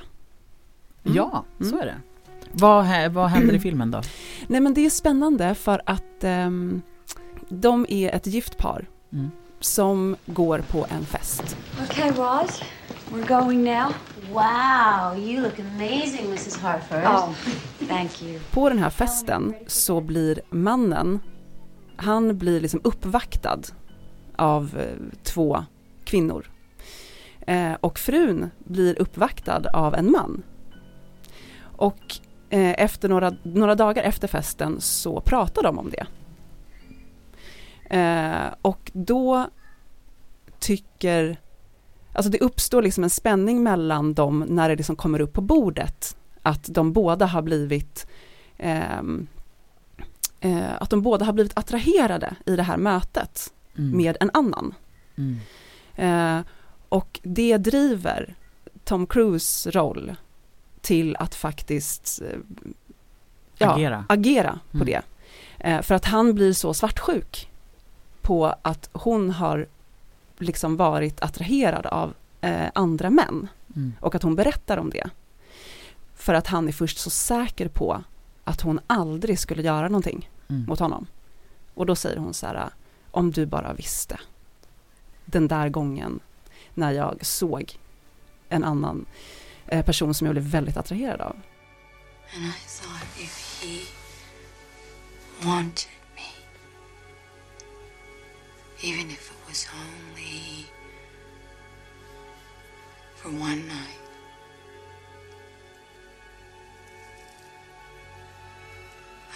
Mm. 1.05 1.17
Ja, 1.17 1.45
så 1.61 1.67
Mm. 1.67 1.79
är 1.79 1.87
det. 1.87 1.97
Vad, 2.53 3.13
vad 3.13 3.29
händer 3.29 3.55
i 3.55 3.61
filmen 3.61 3.91
då? 3.91 4.01
Nej 4.47 4.61
men 4.61 4.75
det 4.75 4.87
är 4.87 4.91
spännande 4.91 5.55
för 5.55 5.83
att 5.87 6.25
ehm, 6.25 6.83
de 7.49 7.87
är 7.89 8.11
ett 8.15 8.27
gift 8.27 8.59
par 8.59 8.87
Mm. 9.13 9.31
Som 9.61 10.17
går 10.27 10.59
på 10.59 10.87
en 10.91 11.05
fest. 11.05 11.57
Okay, 11.91 12.11
Roz, 12.11 12.63
we're 13.13 13.29
going 13.29 13.65
now. 13.65 13.93
Wow, 14.33 15.19
you 15.19 15.41
look 15.41 15.59
amazing, 15.59 16.27
Mrs. 16.27 16.61
Harford. 16.61 17.05
Oh, 17.05 17.33
thank 17.89 18.23
you. 18.23 18.41
På 18.51 18.69
den 18.69 18.79
här 18.79 18.91
festen 18.91 19.55
så 19.67 20.01
blir 20.01 20.41
mannen, 20.51 21.21
han 21.97 22.39
blir 22.39 22.61
liksom 22.61 22.81
uppvaktad 22.85 23.61
av 24.37 24.79
eh, 24.79 25.17
två 25.23 25.65
kvinnor. 26.05 26.51
Eh, 27.47 27.73
och 27.81 27.99
frun 27.99 28.51
blir 28.59 29.03
uppvaktad 29.03 29.63
av 29.73 29.95
en 29.95 30.11
man. 30.11 30.43
Och 31.77 32.19
eh, 32.51 32.83
efter 32.83 33.09
några, 33.09 33.33
några 33.43 33.75
dagar 33.75 34.03
efter 34.03 34.29
festen 34.29 34.81
så 34.81 35.21
pratar 35.21 35.63
de 35.63 35.79
om 35.79 35.91
det. 35.91 36.07
Eh, 37.91 38.47
och 38.63 38.91
då 38.95 39.47
tycker, 40.59 41.41
alltså 42.13 42.31
det 42.31 42.39
uppstår 42.41 42.83
liksom 42.83 43.05
en 43.05 43.11
spänning 43.11 43.63
mellan 43.63 44.15
dem 44.15 44.45
när 44.49 44.69
det 44.69 44.77
liksom 44.77 44.97
kommer 44.97 45.21
upp 45.21 45.33
på 45.33 45.41
bordet. 45.41 46.17
Att 46.43 46.65
de 46.75 46.93
båda 46.93 47.27
har 47.27 47.43
blivit 47.43 48.07
ehm, 48.59 49.27
eh, 50.41 50.83
att 50.83 50.91
de 50.91 51.03
båda 51.03 51.25
har 51.25 51.33
blivit 51.33 51.59
attraherade 51.59 52.37
i 52.47 52.57
det 52.57 52.63
här 52.63 52.77
mötet 52.77 53.53
Mm. 53.79 53.97
med 53.97 54.17
en 54.21 54.31
annan. 54.35 54.75
Mm. 55.17 55.39
Eh, 55.95 56.45
och 56.89 57.21
det 57.23 57.57
driver 57.57 58.35
Tom 58.85 59.07
Cruise 59.07 59.71
roll 59.71 60.17
till 60.81 61.17
att 61.17 61.35
faktiskt 61.35 62.23
eh, 62.23 62.39
ja, 63.59 63.75
Agera. 63.75 64.05
agera 64.09 64.59
på 64.71 64.77
Mm. 64.77 64.87
det. 64.87 65.03
Eh, 65.59 65.83
för 65.83 65.95
att 65.95 66.05
han 66.05 66.35
blir 66.35 66.53
så 66.53 66.75
svartsjuk 66.75 67.51
på 68.27 68.55
att 68.63 68.91
hon 68.93 69.31
har 69.31 69.67
liksom 70.39 70.77
varit 70.77 71.21
attraherad 71.23 71.87
av 71.87 72.15
eh, 72.41 72.67
andra 72.75 73.11
män 73.11 73.49
Mm. 73.77 73.93
och 74.01 74.15
att 74.15 74.23
hon 74.23 74.35
berättar 74.37 74.77
om 74.79 74.91
det. 74.91 75.11
För 76.15 76.35
att 76.35 76.47
han 76.47 76.69
är 76.69 76.73
först 76.73 76.99
så 76.99 77.11
säker 77.11 77.69
på 77.69 78.03
att 78.45 78.61
hon 78.61 78.81
aldrig 78.87 79.39
skulle 79.39 79.63
göra 79.63 79.89
någonting 79.89 80.31
Mm. 80.49 80.65
mot 80.69 80.79
honom. 80.79 81.07
Och 81.75 81.87
då 81.87 81.97
säger 81.97 82.17
hon 82.17 82.35
så 82.35 82.47
här, 82.47 82.69
om 83.11 83.31
du 83.31 83.47
bara 83.47 83.73
visste. 83.73 84.21
Den 85.25 85.49
där 85.49 85.69
gången 85.69 86.21
när 86.75 86.93
jag 86.93 87.27
såg 87.27 87.79
en 88.49 88.65
annan 88.65 89.07
eh, 89.67 89.85
person 89.85 90.15
som 90.15 90.27
jag 90.27 90.35
blev 90.35 90.45
väldigt 90.45 90.77
attraherad 90.77 91.21
av. 91.21 91.37
And 92.35 92.45
I 92.45 92.53
thought 92.83 93.21
if 93.21 93.63
he 93.63 93.79
wanted 95.49 95.89
even 98.83 99.11
if 99.11 99.31
it 99.31 99.49
was 99.49 99.67
only 99.75 100.67
for 103.15 103.31
one 103.31 103.67
night, 103.67 103.99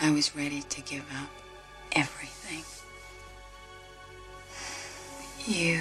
I 0.03 0.11
was 0.11 0.35
ready 0.37 0.63
to 0.63 0.81
give 0.83 1.05
up 1.23 1.31
everything. 1.93 2.65
You, 5.47 5.81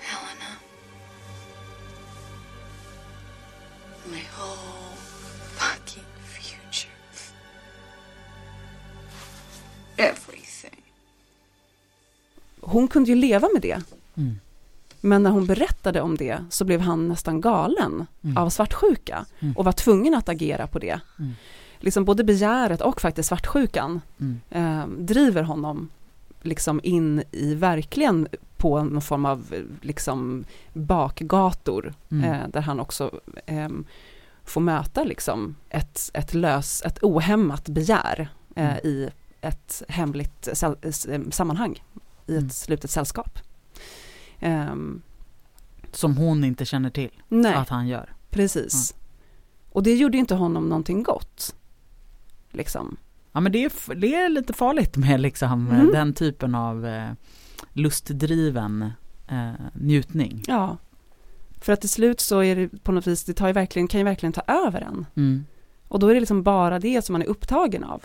Helena. 0.00 0.58
my 4.10 4.18
whole 4.34 4.87
Everything. 9.98 10.82
Hon 12.60 12.88
kunde 12.88 13.10
ju 13.10 13.16
leva 13.16 13.48
med 13.52 13.62
det. 13.62 13.80
Mm. 14.16 14.38
Men 15.00 15.22
när 15.22 15.30
hon 15.30 15.46
berättade 15.46 16.00
om 16.00 16.16
det 16.16 16.44
så 16.50 16.64
blev 16.64 16.80
han 16.80 17.08
nästan 17.08 17.40
galen 17.40 18.06
Mm. 18.24 18.36
av 18.36 18.48
svartsjuka 18.50 19.24
Mm. 19.40 19.56
och 19.56 19.64
var 19.64 19.72
tvungen 19.72 20.14
att 20.14 20.28
agera 20.28 20.66
på 20.66 20.78
det. 20.78 21.00
Mm. 21.18 21.32
Liksom 21.78 22.04
både 22.04 22.24
begäret 22.24 22.80
och 22.80 23.00
faktiskt 23.00 23.28
svartsjukan 23.28 24.00
Mm. 24.20 24.40
eh, 24.50 24.86
driver 25.04 25.42
honom 25.42 25.88
liksom 26.42 26.80
in 26.82 27.22
i 27.32 27.54
verkligen 27.54 28.28
på 28.56 28.82
någon 28.82 29.02
form 29.02 29.24
av 29.26 29.54
eh, 29.54 29.62
liksom 29.86 30.44
bakgator 30.72 31.94
Mm. 32.10 32.24
eh, 32.24 32.48
där 32.48 32.60
han 32.60 32.80
också 32.80 33.10
ehm, 33.46 33.84
får 34.44 34.60
möta 34.60 35.04
liksom 35.04 35.56
ett, 35.68 36.10
ett 36.14 36.34
lös, 36.34 36.82
ett 36.82 36.98
ohämmat 37.02 37.68
begär 37.68 38.28
eh, 38.54 38.64
Mm. 38.64 38.86
i 38.86 39.08
ett 39.40 39.82
hemligt 39.88 40.48
eh, 40.48 41.22
sammanhang 41.30 41.82
i 42.26 42.32
ett 42.32 42.38
Mm. 42.38 42.50
slutet 42.50 42.90
sällskap. 42.90 43.38
Ehm, 44.40 45.02
Som 45.92 46.16
hon 46.16 46.44
inte 46.44 46.64
känner 46.64 46.90
till 46.90 47.10
nej, 47.28 47.54
att 47.54 47.68
han 47.68 47.88
gör. 47.88 48.12
precis. 48.30 48.94
Och 49.70 49.82
det 49.82 49.94
gjorde 49.94 50.18
inte 50.18 50.34
honom 50.34 50.68
någonting 50.68 51.02
gott. 51.02 51.54
Liksom. 52.50 52.96
Ja 53.32 53.40
men 53.40 53.52
det 53.52 53.64
är, 53.64 53.94
det 53.94 54.14
är 54.14 54.28
lite 54.28 54.52
farligt 54.52 54.96
med 54.96 55.20
liksom 55.20 55.70
Mm. 55.70 55.90
den 55.92 56.14
typen 56.14 56.54
av 56.54 56.86
eh, 56.86 57.10
lustdriven 57.72 58.92
eh, 59.28 59.50
njutning. 59.74 60.42
Ja. 60.46 60.76
För 61.60 61.72
att 61.72 61.80
till 61.80 61.90
slut 61.90 62.20
så 62.20 62.42
är 62.42 62.56
det 62.56 62.68
på 62.84 62.92
något 62.92 63.06
vis, 63.06 63.24
det 63.24 63.34
tar 63.34 63.46
ju 63.46 63.52
verkligen, 63.52 63.88
kan 63.88 64.00
ju 64.00 64.04
verkligen 64.04 64.32
ta 64.32 64.40
över 64.66 64.80
en. 64.80 65.06
Mm. 65.16 65.44
Och 65.88 65.98
då 65.98 66.08
är 66.08 66.14
det 66.14 66.20
liksom 66.20 66.42
bara 66.42 66.78
det 66.78 67.04
som 67.04 67.12
man 67.12 67.22
är 67.22 67.26
upptagen 67.26 67.84
av. 67.84 68.04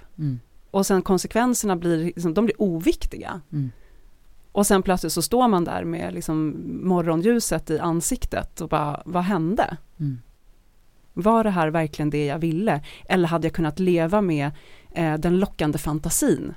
Och 0.74 0.86
sen 0.86 1.02
konsekvenserna 1.02 1.76
blir, 1.76 1.98
liksom, 1.98 2.34
de 2.34 2.46
blir 2.46 2.62
oviktiga. 2.62 3.42
Mm. 3.52 3.72
Och 4.52 4.68
sen 4.68 4.84
plötsligt 4.84 5.14
så 5.14 5.22
står 5.22 5.48
man 5.48 5.64
där 5.64 5.84
med 5.84 6.14
liksom 6.14 6.56
morgonljuset 6.84 7.70
i 7.70 7.80
ansiktet 7.80 8.62
och 8.62 8.70
bara, 8.70 9.02
vad 9.06 9.24
hände? 9.24 9.78
Mm. 10.00 10.22
Var 11.14 11.44
det 11.44 11.50
här 11.50 11.68
verkligen 11.68 12.10
det 12.10 12.26
jag 12.26 12.40
ville? 12.40 12.82
Eller 13.10 13.28
hade 13.28 13.48
jag 13.48 13.54
kunnat 13.54 13.80
leva 13.80 14.22
med 14.22 14.52
eh, 14.92 15.14
den 15.14 15.40
lockande 15.40 15.78
fantasin? 15.78 16.54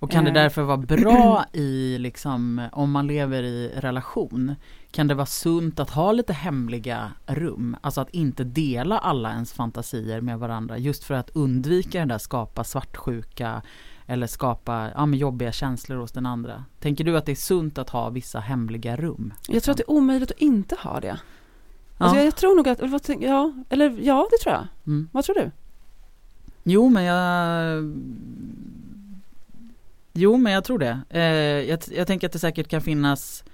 Och 0.00 0.10
kan 0.10 0.24
det 0.24 0.30
Eh. 0.30 0.34
därför 0.34 0.62
vara 0.62 0.76
bra 0.76 1.44
i 1.52 1.98
liksom, 1.98 2.68
om 2.72 2.90
man 2.90 3.06
lever 3.06 3.42
i 3.42 3.72
relation, 3.76 4.54
kan 4.90 5.08
det 5.08 5.14
vara 5.14 5.26
sunt 5.26 5.80
att 5.80 5.90
ha 5.90 6.12
lite 6.12 6.32
hemliga 6.32 7.12
rum? 7.26 7.76
Alltså 7.80 8.00
att 8.00 8.10
inte 8.10 8.44
dela 8.44 8.98
alla 8.98 9.30
ens 9.32 9.52
fantasier 9.52 10.20
med 10.20 10.38
varandra 10.38 10.78
just 10.78 11.04
för 11.04 11.14
att 11.14 11.30
undvika 11.30 11.98
den 11.98 12.08
där 12.08 12.18
skapa 12.18 12.64
svartsjuka 12.64 13.62
eller 14.06 14.26
skapa 14.26 14.90
ja, 14.94 15.06
men 15.06 15.18
jobbiga 15.18 15.52
känslor 15.52 15.96
hos 15.96 16.12
den 16.12 16.26
andra. 16.26 16.64
Tänker 16.80 17.04
du 17.04 17.16
att 17.16 17.26
det 17.26 17.32
är 17.32 17.36
sunt 17.36 17.78
att 17.78 17.90
ha 17.90 18.10
vissa 18.10 18.40
hemliga 18.40 18.96
rum? 18.96 19.34
Jag 19.48 19.62
tror 19.62 19.72
att 19.72 19.76
det 19.78 19.84
är 19.84 19.90
omöjligt 19.90 20.30
att 20.30 20.38
inte 20.38 20.76
ha 20.78 21.00
det. 21.00 21.06
Ja. 21.06 21.16
Alltså 21.98 22.16
jag, 22.16 22.26
jag 22.26 22.36
tror 22.36 22.56
nog 22.56 22.68
att, 22.68 23.08
ja, 23.20 23.52
eller 23.68 23.98
ja, 24.02 24.28
det 24.30 24.38
tror 24.42 24.54
jag. 24.54 24.66
Mm. 24.86 25.08
Vad 25.12 25.24
tror 25.24 25.34
du? 25.34 25.50
Jo 26.62 26.88
men 26.88 27.04
jag 27.04 27.82
Jo 30.20 30.36
men 30.36 30.52
jag 30.52 30.64
tror 30.64 30.78
det. 30.78 31.00
Eh, 31.10 31.22
jag, 31.70 31.78
jag 31.90 32.06
tänker 32.06 32.26
att 32.26 32.32
det 32.32 32.38
säkert 32.38 32.68
kan 32.68 32.80
finnas 32.80 33.44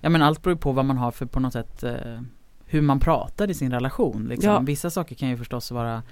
Ja 0.00 0.08
men 0.08 0.22
allt 0.22 0.42
beror 0.42 0.54
ju 0.56 0.60
på 0.60 0.72
vad 0.72 0.84
man 0.84 0.98
har 0.98 1.10
för 1.10 1.26
på 1.26 1.40
något 1.40 1.52
sätt 1.52 1.82
eh, 1.82 2.20
Hur 2.66 2.80
man 2.82 3.00
pratar 3.00 3.50
i 3.50 3.54
sin 3.54 3.72
relation 3.72 4.26
liksom. 4.28 4.50
Ja. 4.50 4.58
Vissa 4.60 4.90
saker 4.90 5.14
kan 5.14 5.28
ju 5.28 5.36
förstås 5.36 5.70
vara 5.70 6.02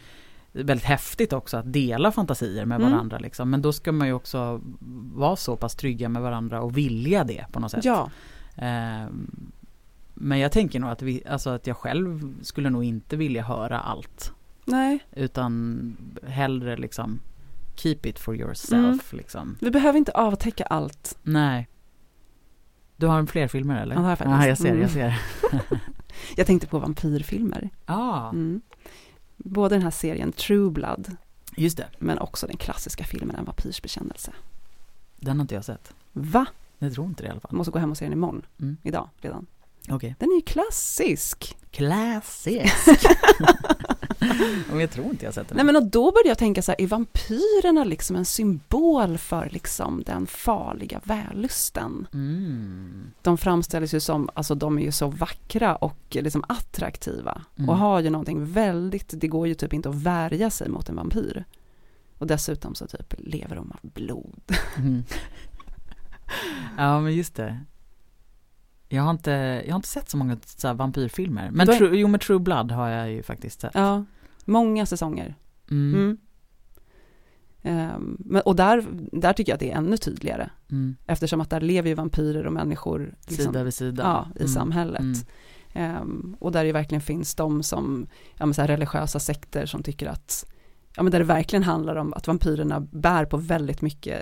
Väldigt 0.53 0.87
häftigt 0.87 1.33
också 1.33 1.57
att 1.57 1.73
dela 1.73 2.13
fantasier 2.13 2.65
med 2.65 2.77
Mm. 2.81 2.93
varandra 2.93 3.19
liksom. 3.19 3.51
Men 3.51 3.63
då 3.63 3.73
ska 3.73 3.93
man 3.93 4.07
ju 4.07 4.13
också 4.13 4.61
vara 5.15 5.37
så 5.37 5.57
pass 5.57 5.75
trygga 5.77 6.09
med 6.09 6.23
varandra 6.23 6.61
och 6.61 6.77
vilja 6.77 7.25
det 7.25 7.45
på 7.53 7.61
något 7.61 7.71
sätt. 7.71 7.85
Ja, 7.85 8.11
Eh, 8.57 9.07
men 10.15 10.39
jag 10.39 10.53
tänker 10.53 10.81
nog 10.81 10.91
att, 10.91 11.03
vi, 11.03 11.23
alltså 11.29 11.51
att 11.51 11.67
jag 11.67 11.77
själv 11.77 12.35
skulle 12.43 12.71
nog 12.71 12.85
inte 12.85 13.17
vilja 13.17 13.43
höra 13.43 13.81
allt. 13.81 14.33
nej, 14.65 14.99
Utan 15.13 15.97
hellre 16.27 16.77
liksom 16.77 17.21
keep 17.77 17.99
it 18.03 18.19
for 18.19 18.37
yourself 18.37 19.13
liksom. 19.13 19.57
vi 19.61 19.71
behöver 19.71 19.99
inte 19.99 20.13
avtäcka 20.13 20.65
allt. 20.65 21.19
Nej. 21.23 21.69
Du 22.97 23.07
har 23.07 23.19
en 23.19 23.27
fler 23.27 23.49
filmer 23.49 23.83
eller? 23.83 23.95
Ja, 23.95 24.01
det 24.01 24.05
har 24.05 24.11
jag 24.11 24.19
faktiskt. 24.19 24.41
Ja, 24.41 24.49
jag 24.49 24.59
ser, 24.59 24.69
Mm. 24.69 24.83
jag 24.83 24.91
ser. 24.91 25.21
Jag 26.37 26.47
tänkte 26.47 26.67
på 26.67 26.79
vampyrfilmer. 26.79 27.71
Ja, 27.87 28.29
Mm. 28.29 28.61
Både 29.37 29.75
den 29.75 29.83
här 29.83 29.91
serien 29.91 30.33
True 30.33 30.71
Blood, 30.71 31.17
just 31.57 31.77
det. 31.77 31.87
men 31.99 32.19
också 32.19 32.47
den 32.47 32.57
klassiska 32.57 33.05
filmen 33.05 33.37
En 33.37 33.45
vampyrs 33.45 33.83
bekännelse. 33.83 34.33
Den 35.17 35.37
har 35.37 35.43
inte 35.43 35.55
jag 35.55 35.65
sett. 35.65 35.95
Va? 36.13 36.47
Jag 36.79 36.93
tror 36.95 37.07
inte 37.07 37.23
det 37.23 37.27
i 37.27 37.31
alla 37.31 37.41
fall. 37.41 37.53
måste 37.53 37.71
gå 37.71 37.79
hem 37.79 37.91
och 37.91 37.97
se 37.97 38.05
den 38.05 38.13
imorgon. 38.13 38.47
Mm. 38.61 38.77
Idag 38.83 39.09
redan. 39.21 39.47
Okej. 39.89 40.17
Den 40.19 40.31
är 40.31 40.35
ju 40.35 40.41
klassisk. 40.43 41.57
Classic. 41.71 42.73
Men 44.71 44.81
jag 44.81 44.91
tror 44.91 45.07
inte 45.07 45.25
jag 45.25 45.35
sett 45.35 45.49
den. 45.49 45.57
Nej 45.57 45.67
men 45.67 45.77
och 45.77 45.87
då 45.87 46.11
började 46.11 46.29
jag 46.29 46.39
tänka 46.39 46.63
så 46.63 46.73
här, 46.73 46.81
är 46.81 46.87
vampyrerna 46.87 47.85
liksom 47.85 48.17
en 48.17 48.25
symbol 48.25 49.19
för 49.19 49.49
liksom 49.53 50.03
den 50.07 50.27
farliga 50.27 51.01
vällusten? 51.05 52.07
Mm. 52.13 53.11
De 53.23 53.39
framställs 53.39 53.95
ju 53.95 54.01
som, 54.01 54.31
alltså 54.35 54.55
de 54.55 54.79
är 54.79 54.83
ju 54.83 54.93
så 54.93 55.09
vackra 55.09 55.77
och 55.77 55.99
liksom 56.11 56.45
attraktiva 56.49 57.43
Mm. 57.57 57.69
och 57.71 57.77
har 57.77 58.01
ju 58.01 58.11
någonting 58.11 58.45
väldigt, 58.53 59.13
det 59.21 59.29
går 59.29 59.49
ju 59.49 59.55
typ 59.55 59.73
inte 59.73 59.89
att 59.89 59.95
värja 59.95 60.51
sig 60.51 60.69
mot 60.69 60.89
en 60.89 60.97
vampyr. 60.97 61.45
Och 62.19 62.27
dessutom 62.27 62.75
så 62.75 62.87
typ 62.87 63.15
lever 63.19 63.57
de 63.57 63.71
av 63.73 63.91
blod. 63.91 64.43
Mm. 64.77 65.05
Ja 66.79 67.01
men 67.01 67.15
just 67.15 67.35
det. 67.35 67.61
Jag 68.89 69.03
har 69.03 69.11
inte, 69.11 69.31
jag 69.67 69.73
har 69.73 69.77
inte 69.77 69.89
sett 69.89 70.11
så 70.11 70.17
många 70.17 70.37
så 70.45 70.73
vampyrfilmer. 70.73 71.51
Men 71.51 71.67
Då- 71.67 71.73
True, 71.77 71.97
jo 71.99 72.09
men 72.09 72.21
True 72.21 72.39
Blood 72.39 72.73
har 72.73 72.89
jag 72.89 73.11
ju 73.11 73.23
faktiskt 73.23 73.61
sett. 73.61 73.71
Ja, 73.75 74.05
många 74.45 74.87
säsonger. 74.87 75.35
Mm. 75.71 75.95
Mm. 75.95 76.19
Ehm, 77.63 78.17
men, 78.21 78.43
och 78.43 78.57
där, 78.57 78.85
där 79.13 79.33
tycker 79.33 79.53
jag 79.53 79.55
att 79.57 79.61
det 79.61 79.71
är 79.71 79.77
ännu 79.77 79.97
tydligare. 79.97 80.51
Mm. 80.71 80.97
Eftersom 81.07 81.41
att 81.41 81.51
där 81.51 81.61
lever 81.61 81.89
ju 81.89 81.95
vampyrer 81.95 82.47
och 82.47 82.53
människor 82.53 83.15
liksom, 83.29 83.45
Sida 83.53 83.65
vid 83.65 83.75
sida. 83.75 84.03
ja, 84.03 84.29
i 84.37 84.39
Mm. 84.41 84.53
samhället. 84.53 85.01
Mm. 85.01 85.17
Ehm, 85.73 86.37
och 86.41 86.53
där 86.53 86.65
det 86.65 86.73
verkligen 86.73 87.03
finns 87.03 87.35
de 87.35 87.63
som, 87.63 88.07
ja 88.39 88.47
men 88.47 88.55
så 88.55 88.61
här 88.61 88.69
religiösa 88.69 89.19
sekter 89.21 89.67
som 89.67 89.83
tycker 89.83 90.07
att, 90.07 90.47
ja 90.97 91.03
men 91.03 91.13
där 91.13 91.19
det 91.19 91.25
verkligen 91.25 91.63
handlar 91.63 91.97
om 91.97 92.15
att 92.15 92.27
vampyrerna 92.27 92.81
bär 92.81 93.25
på 93.25 93.37
väldigt 93.37 93.83
mycket 93.83 94.21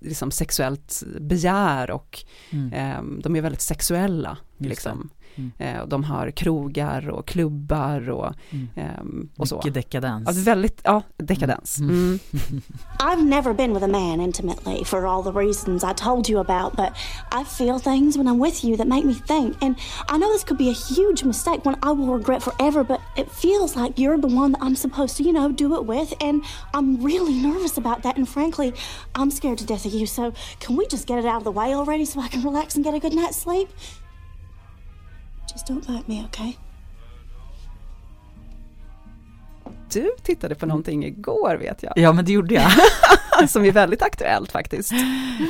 liksom 0.00 0.30
sexuellt 0.30 1.02
begär 1.20 1.90
och 1.90 2.24
Mm. 2.50 2.72
ehm, 2.72 3.20
de 3.22 3.36
är 3.36 3.40
väldigt 3.42 3.60
sexuella. 3.60 4.38
Just 4.58 4.68
Liksom. 4.70 5.10
Mm. 5.36 5.52
Eh, 5.58 5.80
och 5.82 5.88
de 5.88 6.04
har 6.04 6.30
krogar 6.30 7.08
och 7.10 7.26
klubbar 7.26 8.10
och, 8.10 8.32
Mm. 8.50 8.68
ehm, 8.76 9.28
och 9.36 9.48
så. 9.48 9.56
Mycket 9.56 9.74
dekadens. 9.74 10.22
Ja, 10.26 10.32
väldigt, 10.44 10.80
ja, 10.84 11.02
dekadens. 11.16 11.78
Mm. 11.78 11.94
Mm. 12.32 12.62
I've 12.98 13.24
never 13.24 13.52
been 13.54 13.74
with 13.74 13.84
a 13.84 13.88
man 13.88 14.20
intimately 14.20 14.84
for 14.84 15.06
all 15.06 15.22
the 15.24 15.38
reasons 15.38 15.84
I 15.84 15.92
told 15.96 16.28
you 16.28 16.40
about, 16.40 16.76
but 16.76 16.90
I 17.40 17.44
feel 17.44 17.78
things 17.78 18.16
when 18.16 18.26
I'm 18.28 18.38
with 18.42 18.64
you 18.64 18.76
that 18.76 18.86
make 18.88 19.04
me 19.04 19.14
think. 19.14 19.62
And 19.62 19.76
I 20.08 20.18
know 20.18 20.32
this 20.32 20.44
could 20.44 20.58
be 20.58 20.70
a 20.70 20.94
huge 20.94 21.24
mistake, 21.24 21.64
one 21.66 21.76
I 21.82 21.90
will 21.92 22.12
regret 22.18 22.42
forever, 22.42 22.84
but 22.84 23.00
it 23.16 23.30
feels 23.30 23.76
like 23.76 23.98
you're 24.02 24.18
the 24.20 24.34
one 24.40 24.52
that 24.52 24.62
I'm 24.62 24.76
supposed 24.76 25.16
to, 25.16 25.22
you 25.22 25.32
know, 25.32 25.52
do 25.52 25.74
it 25.74 25.84
with. 25.86 26.14
And 26.20 26.42
I'm 26.74 27.02
really 27.04 27.34
nervous 27.34 27.76
about 27.78 28.02
that. 28.02 28.16
And 28.16 28.28
frankly, 28.28 28.72
I'm 29.14 29.30
scared 29.30 29.58
to 29.58 29.66
death 29.66 29.84
of 29.86 29.92
you. 29.92 30.06
So 30.06 30.32
can 30.60 30.76
we 30.76 30.86
just 30.86 31.06
get 31.06 31.18
it 31.18 31.24
out 31.26 31.38
of 31.38 31.44
the 31.44 31.52
way 31.60 31.74
already 31.74 32.04
so 32.04 32.20
I 32.20 32.28
can 32.28 32.42
relax 32.42 32.74
and 32.76 32.84
get 32.84 32.94
a 32.94 32.98
good 32.98 33.14
night's 33.14 33.36
sleep? 33.36 33.68
Just 35.54 35.66
don't 35.68 35.86
bite 35.86 36.04
me, 36.06 36.24
okay? 36.24 36.52
Du 39.92 40.10
tittade 40.22 40.54
på 40.54 40.66
någonting 40.66 41.04
igår 41.04 41.56
vet 41.60 41.82
jag, 41.82 41.92
Ja 41.96 42.12
men 42.12 42.24
det 42.24 42.32
gjorde 42.32 42.54
jag. 42.54 42.70
som 43.48 43.64
är 43.64 43.72
väldigt 43.72 44.02
aktuellt 44.02 44.52
faktiskt. 44.52 44.92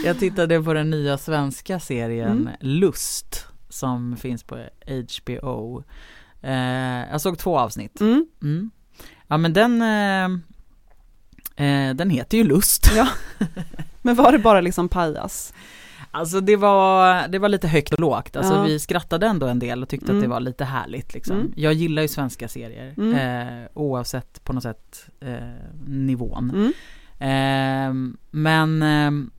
Jag 0.05 0.19
tittade 0.19 0.63
på 0.63 0.75
den 0.75 0.91
nya 0.91 1.19
svenska 1.19 1.81
serien 1.81 2.31
Mm. 2.31 2.53
Lust 2.61 3.47
som 3.69 4.17
finns 4.17 4.43
på 4.43 4.67
HBO. 4.87 5.85
Eh, 6.43 7.11
jag 7.11 7.21
såg 7.21 7.39
två 7.39 7.59
avsnitt. 7.59 8.01
Mm. 8.01 8.27
Mm. 8.43 8.71
Ja 9.29 9.37
men 9.37 9.53
den 9.53 9.83
eh, 9.83 10.25
eh, 11.67 11.95
Den 11.95 12.11
heter 12.11 12.39
ju 12.39 12.45
Lust. 12.45 12.91
Ja. 12.97 13.09
Men 14.03 14.15
var 14.15 14.33
det 14.33 14.39
bara 14.39 14.61
liksom 14.61 14.89
pajas? 14.89 15.55
Alltså 16.11 16.41
det 16.41 16.57
var, 16.57 17.29
det 17.29 17.39
var 17.39 17.49
lite 17.49 17.69
högt 17.69 17.93
och 17.93 18.01
lågt. 18.01 18.37
Alltså 18.37 18.55
Ja. 18.55 18.63
vi 18.63 18.79
skrattade 18.79 19.27
ändå 19.27 19.47
en 19.47 19.59
del 19.59 19.83
och 19.83 19.89
tyckte 19.89 20.07
Mm. 20.07 20.17
att 20.19 20.23
det 20.25 20.29
var 20.29 20.41
lite 20.41 20.65
härligt 20.65 21.15
liksom. 21.15 21.37
Mm. 21.37 21.53
Jag 21.57 21.73
gillar 21.73 22.03
ju 22.03 22.09
svenska 22.09 22.49
serier 22.49 22.95
Mm. 22.97 23.15
eh, 23.63 23.69
oavsett 23.75 24.45
på 24.45 24.53
något 24.53 24.63
sätt 24.63 25.09
eh, 25.21 25.35
nivån. 25.87 26.51
Mm. 26.55 26.73
Ehm, 27.19 28.17
men 28.31 28.83
ehm, 28.83 29.31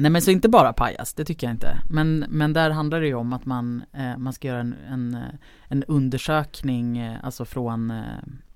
Nej 0.00 0.10
men 0.10 0.22
så 0.22 0.30
inte 0.30 0.48
bara 0.48 0.72
pajas, 0.72 1.14
det 1.14 1.24
tycker 1.24 1.46
jag 1.46 1.54
inte. 1.54 1.78
Men, 1.90 2.24
men 2.28 2.52
där 2.52 2.70
handlar 2.70 3.00
det 3.00 3.06
ju 3.06 3.14
om 3.14 3.32
att 3.32 3.44
man, 3.46 3.82
eh, 3.92 4.16
man 4.18 4.32
ska 4.32 4.48
göra 4.48 4.60
en, 4.60 4.74
en, 4.90 5.14
eh, 5.14 5.20
en 5.68 5.84
undersökning, 5.84 6.98
eh, 6.98 7.16
alltså 7.22 7.44
från 7.44 7.90
eh, 7.90 8.02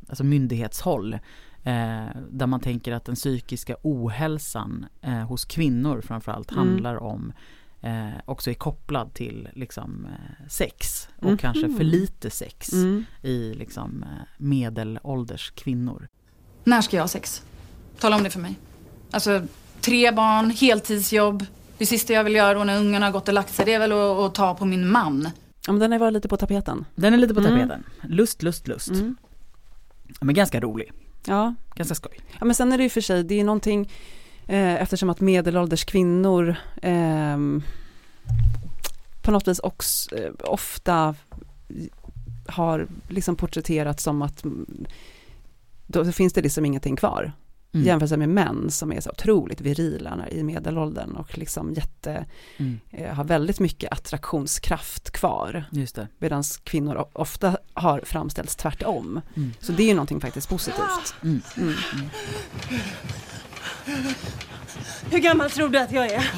alltså 0.08 0.24
myndighetshåll. 0.24 1.18
Eh, 1.64 2.06
där 2.30 2.46
man 2.46 2.60
tänker 2.60 2.92
att 2.92 3.04
den 3.04 3.14
psykiska 3.14 3.76
ohälsan 3.82 4.86
eh, 5.02 5.12
hos 5.12 5.44
kvinnor 5.44 6.00
framförallt 6.00 6.52
Mm. 6.52 6.68
handlar 6.68 6.96
om 6.96 7.32
eh, 7.80 8.08
också 8.24 8.50
är 8.50 8.54
kopplad 8.54 9.14
till 9.14 9.48
liksom 9.52 10.06
eh, 10.06 10.46
sex 10.48 11.08
och 11.18 11.24
Mhm. 11.24 11.38
kanske 11.38 11.68
för 11.76 11.84
lite 11.84 12.30
sex 12.30 12.72
Mm. 12.72 13.04
i 13.22 13.54
liksom 13.54 14.02
eh, 14.02 14.08
medelålders 14.38 15.50
kvinnor. 15.50 16.08
När 16.64 16.80
ska 16.80 16.96
jag 16.96 17.02
ha 17.02 17.08
sex? 17.08 17.42
Tala 17.98 18.16
om 18.16 18.22
det 18.22 18.30
för 18.30 18.40
mig. 18.40 18.54
Alltså, 19.10 19.42
tre 19.80 20.12
barn, 20.12 20.50
heltidsjobb. 20.50 21.46
Det 21.78 21.86
sista 21.86 22.12
jag 22.12 22.24
vill 22.24 22.34
göra 22.34 22.54
då 22.58 22.64
när 22.64 22.78
ungarna 22.80 23.06
har 23.06 23.12
gått 23.12 23.28
och 23.28 23.34
lagt 23.34 23.54
sig, 23.54 23.64
det 23.66 23.72
är 23.74 23.78
väl 23.78 23.92
att, 23.92 23.98
att 23.98 24.34
ta 24.34 24.54
på 24.54 24.64
min 24.64 24.88
man. 24.88 25.28
Ja, 25.66 25.72
men 25.72 25.80
den 25.80 25.92
har 25.92 25.98
varit 25.98 26.12
lite 26.12 26.28
på 26.28 26.36
tapeten. 26.36 26.84
Den 26.94 27.14
är 27.14 27.18
lite 27.18 27.34
på 27.34 27.40
Mm. 27.40 27.52
tapeten. 27.52 27.84
Lust, 28.02 28.42
lust, 28.42 28.68
lust. 28.68 28.90
Mm. 28.90 29.16
Men 30.20 30.34
ganska 30.34 30.60
rolig. 30.60 30.92
Ja. 31.26 31.54
Ganska 31.74 31.94
skoj. 31.94 32.18
ja, 32.38 32.44
men 32.44 32.54
sen 32.54 32.72
är 32.72 32.76
det 32.76 32.82
ju 32.82 32.90
för 32.90 33.00
sig, 33.00 33.24
det 33.24 33.40
är 33.40 33.44
någonting 33.44 33.92
eh, 34.46 34.82
eftersom 34.82 35.10
att 35.10 35.20
medelålders 35.20 35.84
kvinnor 35.84 36.56
ehm, 36.82 37.62
på 39.22 39.30
något 39.30 39.48
vis 39.48 39.58
också 39.58 40.16
eh, 40.16 40.32
ofta 40.44 41.14
har 42.46 42.86
liksom 43.08 43.36
porträtterats 43.36 44.02
som 44.02 44.22
att 44.22 44.44
mm, 44.44 44.86
då 45.86 46.12
finns 46.12 46.32
det 46.32 46.42
liksom 46.42 46.64
ingenting 46.64 46.96
kvar. 46.96 47.32
Mm. 47.74 47.86
Jämfört 47.86 48.10
med 48.18 48.28
män 48.28 48.70
som 48.70 48.92
är 48.92 49.00
så 49.00 49.10
otroligt 49.10 49.60
virila 49.60 50.28
i 50.30 50.42
medelåldern 50.42 51.16
och 51.16 51.38
liksom 51.38 51.72
jätte, 51.74 52.24
Mm. 52.56 52.80
eh, 52.90 53.14
har 53.14 53.24
väldigt 53.24 53.60
mycket 53.60 53.92
attraktionskraft 53.92 55.10
kvar. 55.10 55.64
Medan 56.18 56.42
kvinnor 56.64 57.06
ofta 57.12 57.56
har 57.74 58.00
framställts 58.04 58.56
tvärtom. 58.56 59.20
Mm. 59.36 59.52
Så 59.60 59.72
det 59.72 59.82
är 59.82 59.86
ju 59.86 59.94
någonting 59.94 60.20
faktiskt 60.20 60.48
positivt. 60.48 61.14
Mm. 61.22 61.42
Mm. 61.56 61.74
Hur 65.10 65.18
gammal 65.18 65.50
tror 65.50 65.68
du 65.68 65.78
att 65.78 65.92
jag 65.92 66.06
är? 66.06 66.30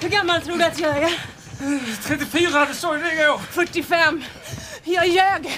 Hur 0.00 0.08
gammal 0.08 0.40
tror 0.42 0.58
du 0.58 0.64
att 0.64 0.78
jag 0.78 0.98
är? 1.02 1.10
34, 2.02 2.66
du 2.66 2.74
sa 2.74 2.96
ju 2.96 3.02
det 3.02 3.12
igår. 3.12 3.38
45. 3.38 4.22
Jag 4.84 5.08
ljög. 5.08 5.50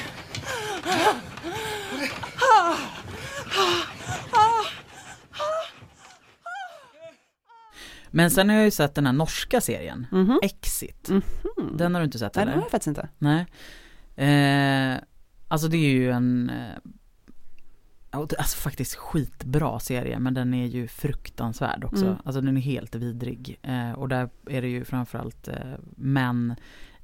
Men 8.10 8.30
sen 8.30 8.48
har 8.48 8.56
jag 8.56 8.64
ju 8.64 8.70
sett 8.70 8.94
den 8.94 9.06
här 9.06 9.12
norska 9.12 9.60
serien, 9.60 10.06
Mhm. 10.12 10.38
Exit. 10.42 11.08
Mhm. 11.08 11.22
Den 11.76 11.94
har 11.94 12.00
du 12.00 12.04
inte 12.04 12.18
sett 12.18 12.34
Nej, 12.34 12.44
det 12.44 12.50
eller? 12.50 12.56
har 12.58 12.64
jag 12.64 12.70
faktiskt 12.70 12.86
inte. 12.86 13.08
Nej. 13.18 13.46
Eh, 14.16 14.98
alltså 15.48 15.68
det 15.68 15.76
är 15.76 15.90
ju 15.90 16.10
en, 16.10 16.50
eh, 16.50 16.76
alltså 18.10 18.56
faktiskt 18.56 18.94
skitbra 18.94 19.80
serie 19.80 20.18
men 20.18 20.34
den 20.34 20.54
är 20.54 20.66
ju 20.66 20.88
fruktansvärd 20.88 21.84
också. 21.84 22.04
Mm. 22.04 22.16
Alltså 22.24 22.40
den 22.40 22.56
är 22.56 22.60
helt 22.60 22.94
vidrig. 22.94 23.58
Eh, 23.62 23.92
och 23.92 24.08
där 24.08 24.30
är 24.50 24.62
det 24.62 24.68
ju 24.68 24.84
framförallt 24.84 25.48
eh, 25.48 25.56
män 25.96 26.54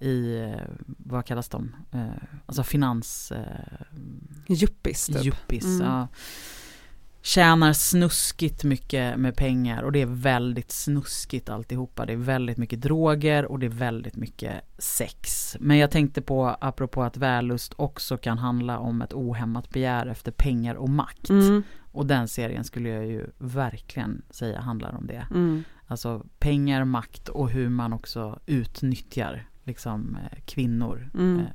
i, 0.00 0.36
eh, 0.36 0.62
vad 0.86 1.26
kallas 1.26 1.48
de? 1.48 1.74
Eh, 1.92 2.06
alltså 2.46 2.62
finans, 2.62 3.32
eh, 3.32 3.86
Juppis 4.48 5.06
typ. 5.06 5.24
Juppis, 5.24 5.64
Mm. 5.64 5.86
ja. 5.86 6.08
Tjänar 7.26 7.72
snuskigt 7.72 8.64
mycket 8.64 9.18
med 9.18 9.36
pengar 9.36 9.82
och 9.82 9.92
det 9.92 10.02
är 10.02 10.06
väldigt 10.06 10.70
snuskigt 10.70 11.48
alltihopa. 11.48 12.06
Det 12.06 12.12
är 12.12 12.16
väldigt 12.16 12.58
mycket 12.58 12.80
droger 12.80 13.46
och 13.46 13.58
det 13.58 13.66
är 13.66 13.70
väldigt 13.70 14.16
mycket 14.16 14.54
sex. 14.78 15.56
Men 15.60 15.78
jag 15.78 15.90
tänkte 15.90 16.22
på, 16.22 16.56
apropå 16.60 17.02
att 17.02 17.16
vällust 17.16 17.74
också 17.76 18.16
kan 18.16 18.38
handla 18.38 18.78
om 18.78 19.02
ett 19.02 19.12
ohämmat 19.14 19.70
begär 19.70 20.06
efter 20.06 20.32
pengar 20.32 20.74
och 20.74 20.88
makt. 20.88 21.30
Mm. 21.30 21.62
Och 21.92 22.06
den 22.06 22.28
serien 22.28 22.64
skulle 22.64 22.88
jag 22.88 23.06
ju 23.06 23.26
verkligen 23.38 24.22
säga 24.30 24.60
handlar 24.60 24.94
om 24.94 25.06
det. 25.06 25.26
Mm. 25.30 25.64
Alltså 25.86 26.26
pengar, 26.38 26.84
makt 26.84 27.28
och 27.28 27.50
hur 27.50 27.68
man 27.68 27.92
också 27.92 28.38
utnyttjar 28.46 29.48
liksom 29.64 30.16
eh, 30.16 30.38
kvinnor 30.44 31.10
Mm. 31.14 31.38
eh, 31.38 31.46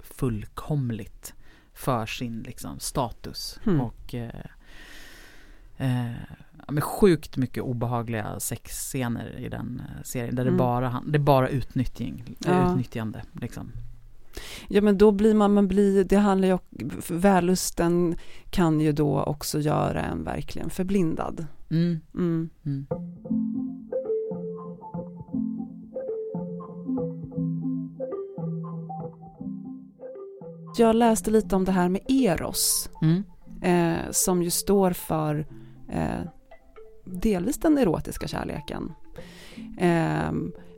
fullkomligt 0.00 1.34
för 1.72 2.06
sin 2.06 2.42
liksom 2.42 2.80
status 2.80 3.60
Hmm. 3.64 3.80
och 3.80 4.14
eh, 4.14 4.44
med 6.68 6.84
sjukt 6.84 7.36
mycket 7.36 7.62
obehagliga 7.62 8.40
sexscener 8.40 9.38
i 9.38 9.48
den 9.48 9.82
eh, 9.88 10.02
serien 10.04 10.34
där 10.34 10.42
Mm. 10.42 10.54
det 10.54 10.58
bara 10.58 11.02
det 11.06 11.16
är 11.18 11.22
bara 11.22 11.48
utnyttjning, 11.48 12.36
Ja. 12.46 12.70
utnyttjande 12.72 13.22
liksom. 13.32 13.72
Ja 14.68 14.80
men 14.82 14.98
då 14.98 15.10
blir 15.12 15.34
man, 15.34 15.54
man 15.54 15.68
blir, 15.68 16.04
det 16.04 16.16
handlar 16.16 16.48
ju, 16.48 16.58
för 17.00 17.14
vällusten 17.14 18.16
kan 18.50 18.80
ju 18.80 18.92
då 18.92 19.22
också 19.22 19.60
göra 19.60 20.02
en 20.02 20.24
verkligen 20.24 20.70
förblindad. 20.70 21.46
Mm, 21.70 22.00
Mm. 22.14 22.50
mm. 22.64 22.86
Jag 30.76 30.96
läste 30.96 31.30
lite 31.30 31.56
om 31.56 31.64
det 31.64 31.72
här 31.72 31.88
med 31.88 32.00
Eros, 32.08 32.90
Mm. 33.02 33.22
eh, 33.62 34.10
som 34.10 34.42
ju 34.42 34.50
står 34.50 34.90
för 34.90 35.46
eh, 35.92 36.20
delvis 37.04 37.58
den 37.58 37.78
erotiska 37.78 38.28
kärleken. 38.28 38.92
Eh, 39.78 40.32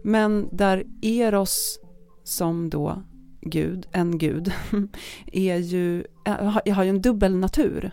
men 0.04 0.48
där 0.52 0.84
Eros 1.02 1.78
som 2.24 2.70
då 2.70 3.02
gud, 3.40 3.86
en 3.92 4.18
gud, 4.18 4.52
är 5.26 5.56
ju, 5.56 6.04
eh, 6.26 6.72
har, 6.74 6.84
ju 6.84 6.90
en 6.90 7.02
dubbel 7.02 7.36
natur. 7.36 7.92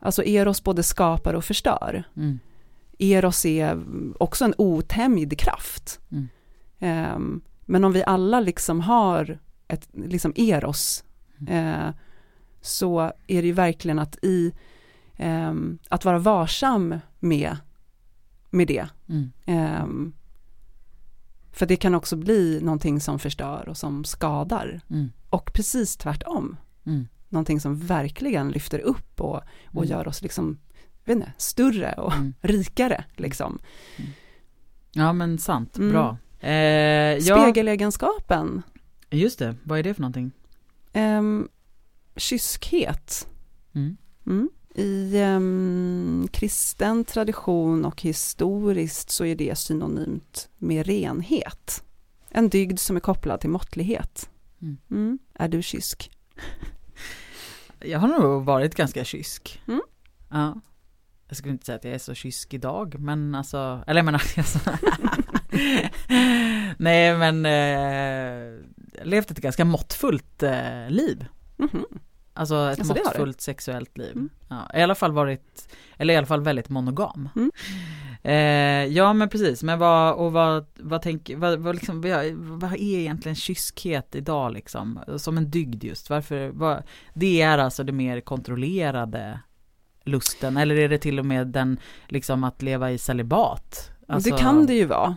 Alltså 0.00 0.24
Eros 0.24 0.64
både 0.64 0.82
skapar 0.82 1.34
och 1.34 1.44
förstör. 1.44 2.04
Mm. 2.16 2.38
Eros 2.98 3.46
är 3.46 3.82
också 4.22 4.44
en 4.44 4.54
otämjd 4.58 5.38
kraft. 5.38 6.00
Mm. 6.10 7.40
Men 7.64 7.84
om 7.84 7.92
vi 7.92 8.04
alla 8.04 8.40
liksom 8.40 8.80
har 8.80 9.38
ett 9.68 9.88
liksom 9.92 10.32
Eros, 10.36 11.04
eh, 11.48 11.88
så 12.60 13.12
är 13.26 13.42
det 13.42 13.46
ju 13.46 13.52
verkligen 13.52 13.98
att 13.98 14.24
i, 14.24 14.52
ehm, 15.16 15.78
att 15.88 16.04
vara 16.04 16.18
varsam 16.18 16.98
med, 17.20 17.56
med 18.50 18.68
det. 18.68 18.88
Mm. 19.08 19.32
Ehm, 19.46 20.12
för 21.52 21.66
det 21.66 21.76
kan 21.76 21.94
också 21.94 22.16
bli 22.16 22.60
någonting 22.62 23.00
som 23.00 23.18
förstör 23.18 23.68
och 23.68 23.76
som 23.76 24.04
skadar. 24.04 24.80
Mm. 24.90 25.12
Och 25.30 25.52
precis 25.54 25.96
tvärtom. 25.96 26.56
Mm. 26.86 27.08
Någonting 27.28 27.60
som 27.60 27.78
verkligen 27.78 28.48
lyfter 28.50 28.78
upp 28.78 29.20
och, 29.20 29.36
och 29.66 29.84
Mm. 29.84 29.88
gör 29.88 30.08
oss 30.08 30.22
liksom, 30.22 30.58
vet 31.04 31.16
inte, 31.16 31.32
större 31.38 31.92
och 31.92 32.12
Mm. 32.12 32.34
rikare 32.40 33.04
liksom. 33.16 33.58
Ja 34.92 35.12
men 35.12 35.38
sant, 35.38 35.76
Mm. 35.76 35.90
bra. 35.92 36.16
Eh, 36.48 37.20
Spegelegenskapen, 37.20 38.62
just 39.10 39.38
det, 39.38 39.54
vad 39.62 39.78
är 39.78 39.82
det 39.82 39.94
för 39.94 40.00
någonting? 40.02 40.32
um, 40.94 41.48
kyskhet. 42.16 43.28
Mm. 43.74 44.50
Mm. 44.76 44.88
I 44.88 45.18
ehm, 45.20 46.28
kristen 46.32 47.04
tradition 47.04 47.84
och 47.84 48.02
historiskt 48.02 49.10
så 49.10 49.24
är 49.24 49.34
det 49.34 49.58
synonymt 49.58 50.48
med 50.58 50.86
renhet. 50.86 51.84
En 52.30 52.48
dygd 52.48 52.78
som 52.78 52.96
är 52.96 53.00
kopplad 53.00 53.40
till 53.40 53.50
måttlighet. 53.50 54.30
Mm. 54.62 54.76
Mm. 54.90 55.18
Är 55.34 55.48
du 55.48 55.62
kysk? 55.62 56.10
Jag 57.80 57.98
har 57.98 58.08
nog 58.08 58.44
varit 58.44 58.74
ganska 58.74 59.04
kysk. 59.04 59.62
Mm. 59.68 59.80
Ja. 60.30 60.60
Jag 61.28 61.36
skulle 61.36 61.52
inte 61.52 61.66
säga 61.66 61.76
att 61.76 61.84
jag 61.84 61.94
är 61.94 61.98
så 61.98 62.14
kysk 62.14 62.54
idag, 62.54 62.98
men 62.98 63.34
alltså, 63.34 63.84
eller 63.86 63.98
jag 63.98 64.04
menar, 64.04 64.22
alltså, 64.36 64.58
nej 66.78 67.18
men, 67.18 67.46
eh, 67.46 68.60
levt 69.04 69.30
ett 69.30 69.38
ganska 69.38 69.64
måttfullt 69.64 70.42
eh, 70.42 70.90
liv. 70.90 71.26
Mhm. 71.56 71.84
Alltså 72.36 72.54
ett 72.54 72.78
Alltså, 72.78 72.94
måttfullt 72.94 73.40
sexuellt 73.40 73.98
liv. 73.98 74.12
Mm. 74.12 74.28
Ja, 74.48 74.70
I 74.74 74.82
alla 74.82 74.94
fall 74.94 75.12
varit, 75.12 75.76
eller 75.96 76.14
i 76.14 76.16
alla 76.16 76.26
fall 76.26 76.40
väldigt 76.40 76.68
monogam. 76.68 77.28
Mm. 77.36 77.50
Eh, 78.22 78.92
ja 78.96 79.12
men 79.12 79.28
precis, 79.28 79.62
men 79.62 79.78
vad, 79.78 80.14
och 80.14 80.32
vad, 80.32 80.66
vad 80.78 81.02
tänker, 81.02 81.36
vad, 81.36 81.58
vad, 81.58 81.74
liksom, 81.74 82.00
vad 82.60 82.72
är 82.72 82.98
egentligen 82.98 83.36
kyskhet 83.36 84.14
idag 84.14 84.52
liksom? 84.52 85.00
Som 85.16 85.38
en 85.38 85.50
dygd 85.50 85.84
just, 85.84 86.10
varför, 86.10 86.48
vad, 86.48 86.82
det 87.14 87.42
är 87.42 87.58
alltså 87.58 87.84
det 87.84 87.92
mer 87.92 88.20
kontrollerade 88.20 89.40
lusten, 90.04 90.56
eller 90.56 90.76
är 90.76 90.88
det 90.88 90.98
till 90.98 91.18
och 91.18 91.26
med 91.26 91.46
den, 91.46 91.78
liksom 92.08 92.44
att 92.44 92.62
leva 92.62 92.90
i 92.90 92.98
celibat? 92.98 93.90
Alltså, 94.08 94.30
det 94.30 94.38
kan 94.38 94.66
det 94.66 94.74
ju 94.74 94.84
vara. 94.84 95.16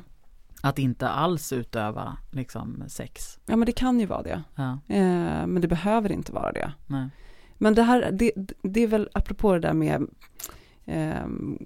Att 0.62 0.80
inte 0.80 1.10
alls 1.10 1.54
utöva 1.54 2.18
liksom 2.32 2.84
sex. 2.88 3.40
Ja 3.46 3.56
men 3.56 3.66
det 3.66 3.72
kan 3.72 4.00
ju 4.00 4.06
vara 4.06 4.24
det. 4.24 4.44
Ja, 4.56 4.80
Eh, 4.88 5.48
men 5.48 5.62
det 5.62 5.68
behöver 5.68 6.12
inte 6.12 6.32
vara 6.32 6.52
det. 6.52 6.72
nej. 6.88 7.10
Men 7.62 7.76
det 7.76 7.84
här, 7.84 8.12
det, 8.12 8.32
det 8.62 8.80
är 8.84 8.88
väl 8.88 9.10
apropå 9.14 9.54
det 9.54 9.60
där 9.60 9.74
med 9.74 10.08
ehm, 10.86 11.58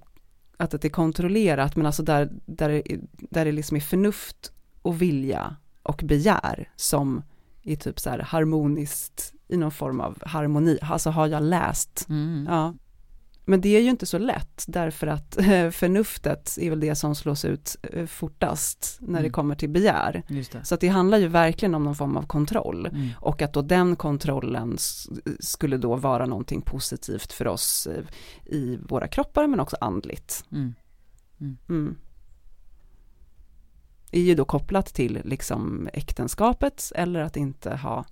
att 0.58 0.72
det 0.72 0.86
är 0.86 0.90
kontrollerat, 0.90 1.76
men 1.76 1.86
alltså 1.86 2.04
där, 2.04 2.30
där, 2.46 2.84
där 3.30 3.46
det 3.46 3.52
liksom 3.52 3.78
är 3.78 3.82
förnuft 3.82 4.52
och 4.82 5.02
vilja 5.02 5.56
och 5.84 6.02
begär 6.06 6.70
som 6.76 7.22
är 7.64 7.76
typ 7.76 8.00
så 8.00 8.10
här 8.10 8.20
harmoniskt 8.20 9.34
i 9.48 9.58
någon 9.58 9.72
form 9.72 10.00
av 10.02 10.18
harmoni. 10.26 10.80
Alltså 10.82 11.10
har 11.10 11.28
jag 11.28 11.44
läst, 11.44 12.06
Mm. 12.10 12.46
ja, 12.50 12.74
Men 13.46 13.62
det 13.62 13.70
är 13.70 13.82
ju 13.82 13.90
inte 13.90 14.06
så 14.06 14.18
lätt 14.18 14.66
därför 14.68 15.08
att 15.08 15.38
eh, 15.38 15.70
förnuftet 15.70 16.58
är 16.62 16.70
väl 16.70 16.80
det 16.80 16.96
som 16.96 17.16
slås 17.16 17.46
ut 17.46 17.76
eh, 17.84 18.06
fortast 18.06 18.98
när 19.02 19.10
Mm. 19.10 19.24
det 19.24 19.30
kommer 19.30 19.56
till 19.56 19.70
begär. 19.70 20.24
Så 20.64 20.76
att 20.76 20.82
det 20.82 20.88
handlar 20.88 21.18
ju 21.18 21.28
verkligen 21.28 21.76
om 21.76 21.84
någon 21.84 21.96
form 21.96 22.18
av 22.18 22.28
kontroll. 22.28 22.86
Mm. 22.86 23.10
Och 23.20 23.42
att 23.42 23.54
då 23.54 23.62
den 23.62 23.96
kontrollen 23.96 24.78
skulle 25.40 25.78
då 25.78 25.96
vara 25.96 26.26
någonting 26.26 26.62
positivt 26.62 27.32
för 27.34 27.48
oss 27.48 27.88
eh, 27.88 28.04
i 28.46 28.80
våra 28.90 29.08
kroppar 29.08 29.48
men 29.48 29.60
också 29.60 29.78
andligt. 29.82 30.44
Mm. 30.52 30.74
Mm. 31.70 31.96
Är 34.12 34.22
ju 34.22 34.36
då 34.36 34.46
kopplat 34.46 34.86
till 34.94 35.22
liksom 35.24 35.90
äktenskapet 35.94 36.92
eller 36.96 37.20
att 37.20 37.38
inte 37.38 37.76
ha 37.76 38.06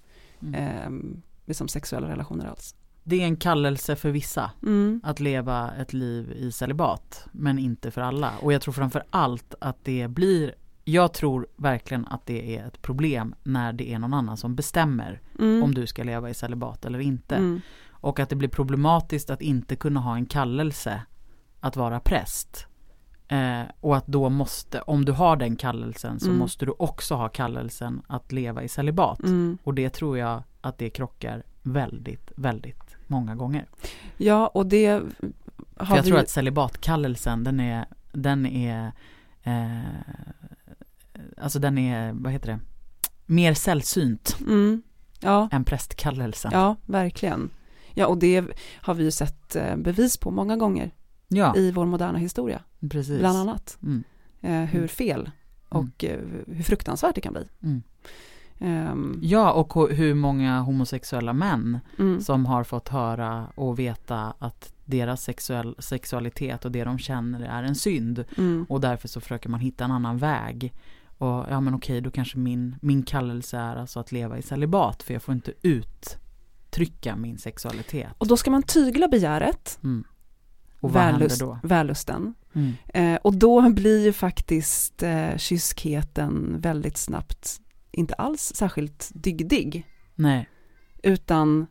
Mm. 0.44 0.54
eh, 0.56 1.15
liksom 1.46 1.67
sexuella 1.67 2.08
relationer 2.10 2.46
alls. 2.46 2.76
Det 3.04 3.22
är 3.22 3.26
en 3.26 3.36
kallelse 3.38 3.96
för 3.96 4.12
vissa 4.12 4.52
Mm. 4.64 5.02
att 5.04 5.20
leva 5.20 5.72
ett 5.72 5.94
liv 5.94 6.32
i 6.32 6.52
celibat, 6.52 7.28
men 7.32 7.60
inte 7.60 7.92
för 7.92 8.02
alla. 8.02 8.32
Och 8.42 8.54
jag 8.54 8.62
tror 8.62 8.74
framför 8.74 9.04
allt 9.10 9.56
att 9.62 9.78
det 9.86 10.08
blir, 10.08 10.56
jag 10.84 11.14
tror 11.14 11.48
verkligen 11.56 12.08
att 12.08 12.26
det 12.26 12.58
är 12.58 12.68
ett 12.68 12.82
problem 12.82 13.36
när 13.44 13.74
det 13.74 13.94
är 13.94 14.00
någon 14.00 14.14
annan 14.14 14.38
som 14.38 14.56
bestämmer 14.56 15.22
Mm. 15.40 15.64
om 15.64 15.74
du 15.74 15.88
ska 15.88 16.04
leva 16.04 16.30
i 16.30 16.34
celibat 16.34 16.86
eller 16.86 17.00
inte. 17.00 17.36
Mm. 17.36 17.62
Och 17.90 18.20
att 18.20 18.30
det 18.30 18.36
blir 18.36 18.50
problematiskt 18.50 19.30
att 19.30 19.42
inte 19.42 19.76
kunna 19.76 20.00
ha 20.00 20.16
en 20.16 20.26
kallelse 20.26 21.02
att 21.60 21.76
vara 21.76 22.00
präst. 22.00 22.68
Eh, 23.28 23.62
och 23.80 23.98
att 23.98 24.08
då 24.08 24.30
måste, 24.30 24.82
om 24.82 25.06
du 25.06 25.12
har 25.12 25.36
den 25.36 25.56
kallelsen 25.56 26.20
så 26.20 26.26
Mm. 26.28 26.40
måste 26.40 26.66
du 26.66 26.72
också 26.80 27.16
ha 27.16 27.30
kallelsen 27.30 28.02
att 28.08 28.32
leva 28.32 28.64
i 28.64 28.68
celibat. 28.68 29.24
Mm. 29.24 29.58
Och 29.64 29.74
det 29.74 29.90
tror 29.90 30.18
jag 30.18 30.44
att 30.62 30.78
det 30.78 30.90
krockar 30.90 31.44
väldigt, 31.64 32.32
väldigt 32.36 32.91
många 33.12 33.36
gånger. 33.36 33.65
Ja, 34.17 34.47
och 34.47 34.65
det 34.65 34.88
har 34.88 35.86
För 35.86 35.95
jag 35.95 36.04
vi... 36.04 36.10
tror 36.10 36.19
att 36.19 36.30
celibatkallelsen 36.30 37.43
den 37.43 37.60
är, 37.60 37.86
den 38.12 38.45
är, 38.45 38.91
eh, 39.43 39.80
alltså 41.38 41.60
den 41.60 41.78
är, 41.78 42.13
vad 42.13 42.32
heter 42.32 42.47
det, 42.47 42.60
mer 43.26 43.54
sällsynt 43.54 44.38
Mm. 44.41 44.82
Ja, 45.19 45.50
än 45.52 45.63
prästkallelsen. 45.63 46.52
ja, 46.54 46.76
verkligen. 46.86 47.50
Ja, 47.93 48.08
och 48.08 48.17
det 48.17 48.43
har 48.76 48.93
vi 48.93 49.04
ju 49.04 49.12
sett 49.12 49.56
eh, 49.56 49.76
bevis 49.76 50.17
på 50.17 50.32
många 50.32 50.58
gånger 50.58 50.91
ja 51.28 51.56
i 51.56 51.71
vår 51.71 51.86
moderna 51.86 52.17
historia, 52.17 52.62
precis. 52.89 53.19
bland 53.19 53.38
annat. 53.38 53.78
Mm. 53.84 54.04
Eh, 54.41 54.69
hur 54.69 54.80
Mm. 54.80 54.88
fel 54.88 55.32
och 55.69 56.04
eh, 56.04 56.19
hur 56.47 56.63
fruktansvärt 56.63 57.15
det 57.15 57.21
kan 57.21 57.34
bli. 57.34 57.47
Ehm, 58.62 59.19
Ja, 59.21 59.52
och 59.52 59.89
hur 59.89 60.13
många 60.13 60.60
homosexuella 60.60 61.34
män 61.34 61.80
mm. 62.00 62.21
som 62.21 62.45
har 62.45 62.63
fått 62.63 62.89
höra 62.89 63.47
och 63.56 63.80
veta 63.80 64.34
att 64.39 64.74
deras 64.86 65.24
sexuell, 65.24 65.76
sexualitet 65.80 66.65
och 66.65 66.71
det 66.71 66.84
de 66.84 67.00
känner 67.00 67.41
är 67.41 67.63
en 67.63 67.76
synd. 67.76 68.26
Mm. 68.38 68.65
Och 68.69 68.82
därför 68.82 69.08
så 69.08 69.21
försöker 69.21 69.50
man 69.50 69.60
hitta 69.60 69.84
en 69.86 69.91
annan 69.91 70.17
väg. 70.17 70.74
Och 71.17 71.45
ja 71.50 71.62
men 71.62 71.74
okej, 71.74 72.02
då 72.02 72.12
kanske 72.12 72.38
min, 72.38 72.76
min 72.82 73.04
kallelse 73.04 73.58
är 73.58 73.76
alltså 73.76 74.00
att 74.00 74.12
leva 74.12 74.38
i 74.38 74.41
celibat 74.41 75.04
för 75.04 75.13
jag 75.13 75.24
får 75.24 75.34
inte 75.34 75.54
uttrycka 75.62 77.15
min 77.15 77.38
sexualitet. 77.38 78.10
Och 78.17 78.28
då 78.28 78.38
ska 78.38 78.52
man 78.52 78.63
tygla 78.63 79.08
begäret, 79.08 79.80
Mm. 79.84 80.04
Och 80.80 80.91
vad 80.93 81.04
vällust, 81.04 81.41
händer 81.41 81.56
då? 81.62 81.67
vällusten. 81.67 82.34
Mm. 82.54 82.74
Eh, 82.88 83.19
och 83.24 83.36
då 83.36 83.69
blir 83.69 84.06
ju 84.06 84.13
faktiskt 84.13 85.04
eh, 85.04 85.38
kyskheten 85.38 86.56
väldigt 86.60 86.97
snabbt 86.97 87.62
inte 87.92 88.14
alls 88.14 88.52
särskilt 88.56 89.12
dygdig, 89.14 89.88
Nej, 90.16 90.50
utan 91.04 91.68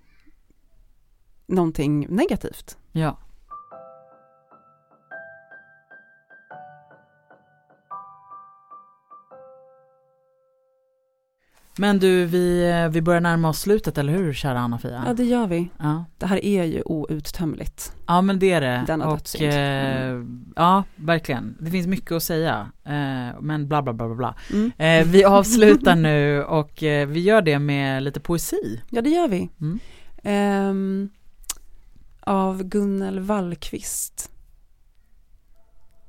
någonting 1.46 2.06
negativt. 2.08 2.78
ja. 2.92 3.18
Men 11.80 11.98
du, 11.98 12.24
vi, 12.24 12.72
vi 12.90 13.02
börjar 13.02 13.20
närma 13.20 13.48
oss 13.48 13.60
slutet, 13.60 13.98
eller 13.98 14.12
hur 14.12 14.32
kära 14.32 14.58
Anna-Fia? 14.58 15.04
Ja, 15.06 15.14
det 15.14 15.24
gör 15.24 15.46
vi. 15.46 15.70
Ja. 15.78 16.04
Det 16.18 16.26
här 16.26 16.44
är 16.44 16.64
ju 16.64 16.82
outtömligt. 16.84 17.92
Ja 18.06 18.22
men 18.22 18.38
det 18.38 18.52
är 18.52 18.60
det. 18.60 18.84
Denna 18.86 19.08
och, 19.08 19.42
eh, 19.42 20.22
ja, 20.56 20.84
verkligen. 20.96 21.56
Det 21.60 21.70
finns 21.70 21.86
mycket 21.86 22.12
att 22.12 22.22
säga. 22.22 22.70
Eh, 22.84 23.40
men 23.40 23.68
bla 23.68 23.82
bla 23.82 23.92
bla 23.92 24.06
bla 24.06 24.14
bla. 24.14 24.34
Mm. 24.52 24.72
Eh, 24.78 25.12
vi 25.12 25.24
avslutar 25.24 25.96
nu 25.96 26.44
och 26.44 26.82
eh, 26.82 27.08
vi 27.08 27.20
gör 27.20 27.42
det 27.42 27.58
med 27.58 28.02
lite 28.02 28.20
poesi. 28.20 28.82
Ja, 28.90 29.02
det 29.02 29.10
gör 29.10 29.28
vi. 29.28 29.50
Mm. 29.60 29.78
Ehm, 30.22 31.10
av 32.20 32.62
Gunnel 32.62 33.20
Wallqvist. 33.20 34.30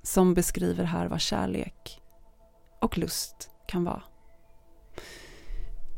Som 0.04 0.34
beskriver 0.34 0.84
här 0.84 1.08
vad 1.08 1.22
kärlek 1.22 2.02
och 2.80 2.98
lust 2.98 3.50
kan 3.68 3.84
vara. 3.84 4.02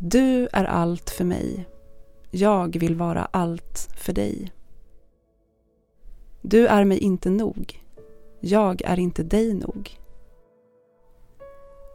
Du 0.05 0.47
är 0.53 0.65
allt 0.65 1.09
för 1.09 1.23
mig. 1.23 1.65
Jag 2.31 2.77
vill 2.79 2.95
vara 2.95 3.25
allt 3.31 3.89
för 3.97 4.13
dig. 4.13 4.51
Du 6.41 6.67
är 6.67 6.83
mig 6.85 6.97
inte 6.97 7.29
nog. 7.29 7.83
Jag 8.39 8.81
är 8.81 8.99
inte 8.99 9.23
dig 9.23 9.53
nog. 9.53 9.97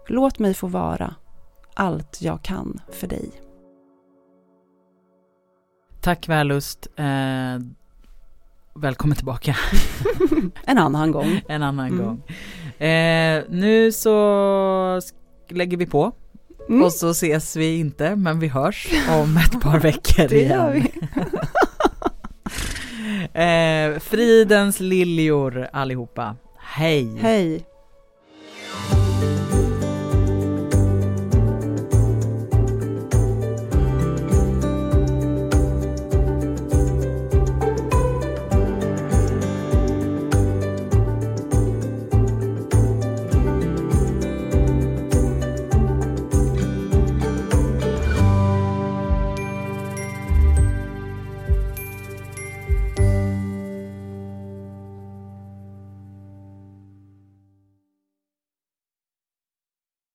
Låt 0.06 0.38
mig 0.38 0.54
få 0.54 0.66
vara 0.66 1.14
allt 1.74 2.22
jag 2.22 2.42
kan 2.42 2.80
för 2.92 3.06
dig. 3.06 3.30
Tack 6.00 6.28
Vällust. 6.28 6.86
Eh, 6.96 7.58
välkommen 8.74 9.16
tillbaka 9.16 9.56
En 10.64 10.78
annan 10.78 11.10
gång. 11.10 11.40
en 11.48 11.62
annan 11.62 11.86
Mm. 11.92 11.98
gång. 12.06 12.22
Eh, 12.88 13.44
nu 13.48 13.92
så 13.92 15.00
lägger 15.48 15.76
vi 15.76 15.86
på 15.86 16.12
Mm. 16.68 16.82
och 16.82 16.92
så 16.92 17.10
ses 17.10 17.56
vi 17.56 17.78
inte 17.78 18.16
men 18.16 18.40
vi 18.40 18.48
hörs 18.48 18.88
om 19.22 19.36
ett 19.36 19.60
par 19.60 19.78
veckor 19.80 20.28
Det 20.28 20.36
igen. 20.40 20.50
gör 20.50 20.72
vi. 20.72 20.92
eh, 23.94 23.98
fridens 24.00 24.80
liljor 24.80 25.68
allihopa. 25.72 26.36
Hej! 26.58 27.18
Hej. 27.20 27.64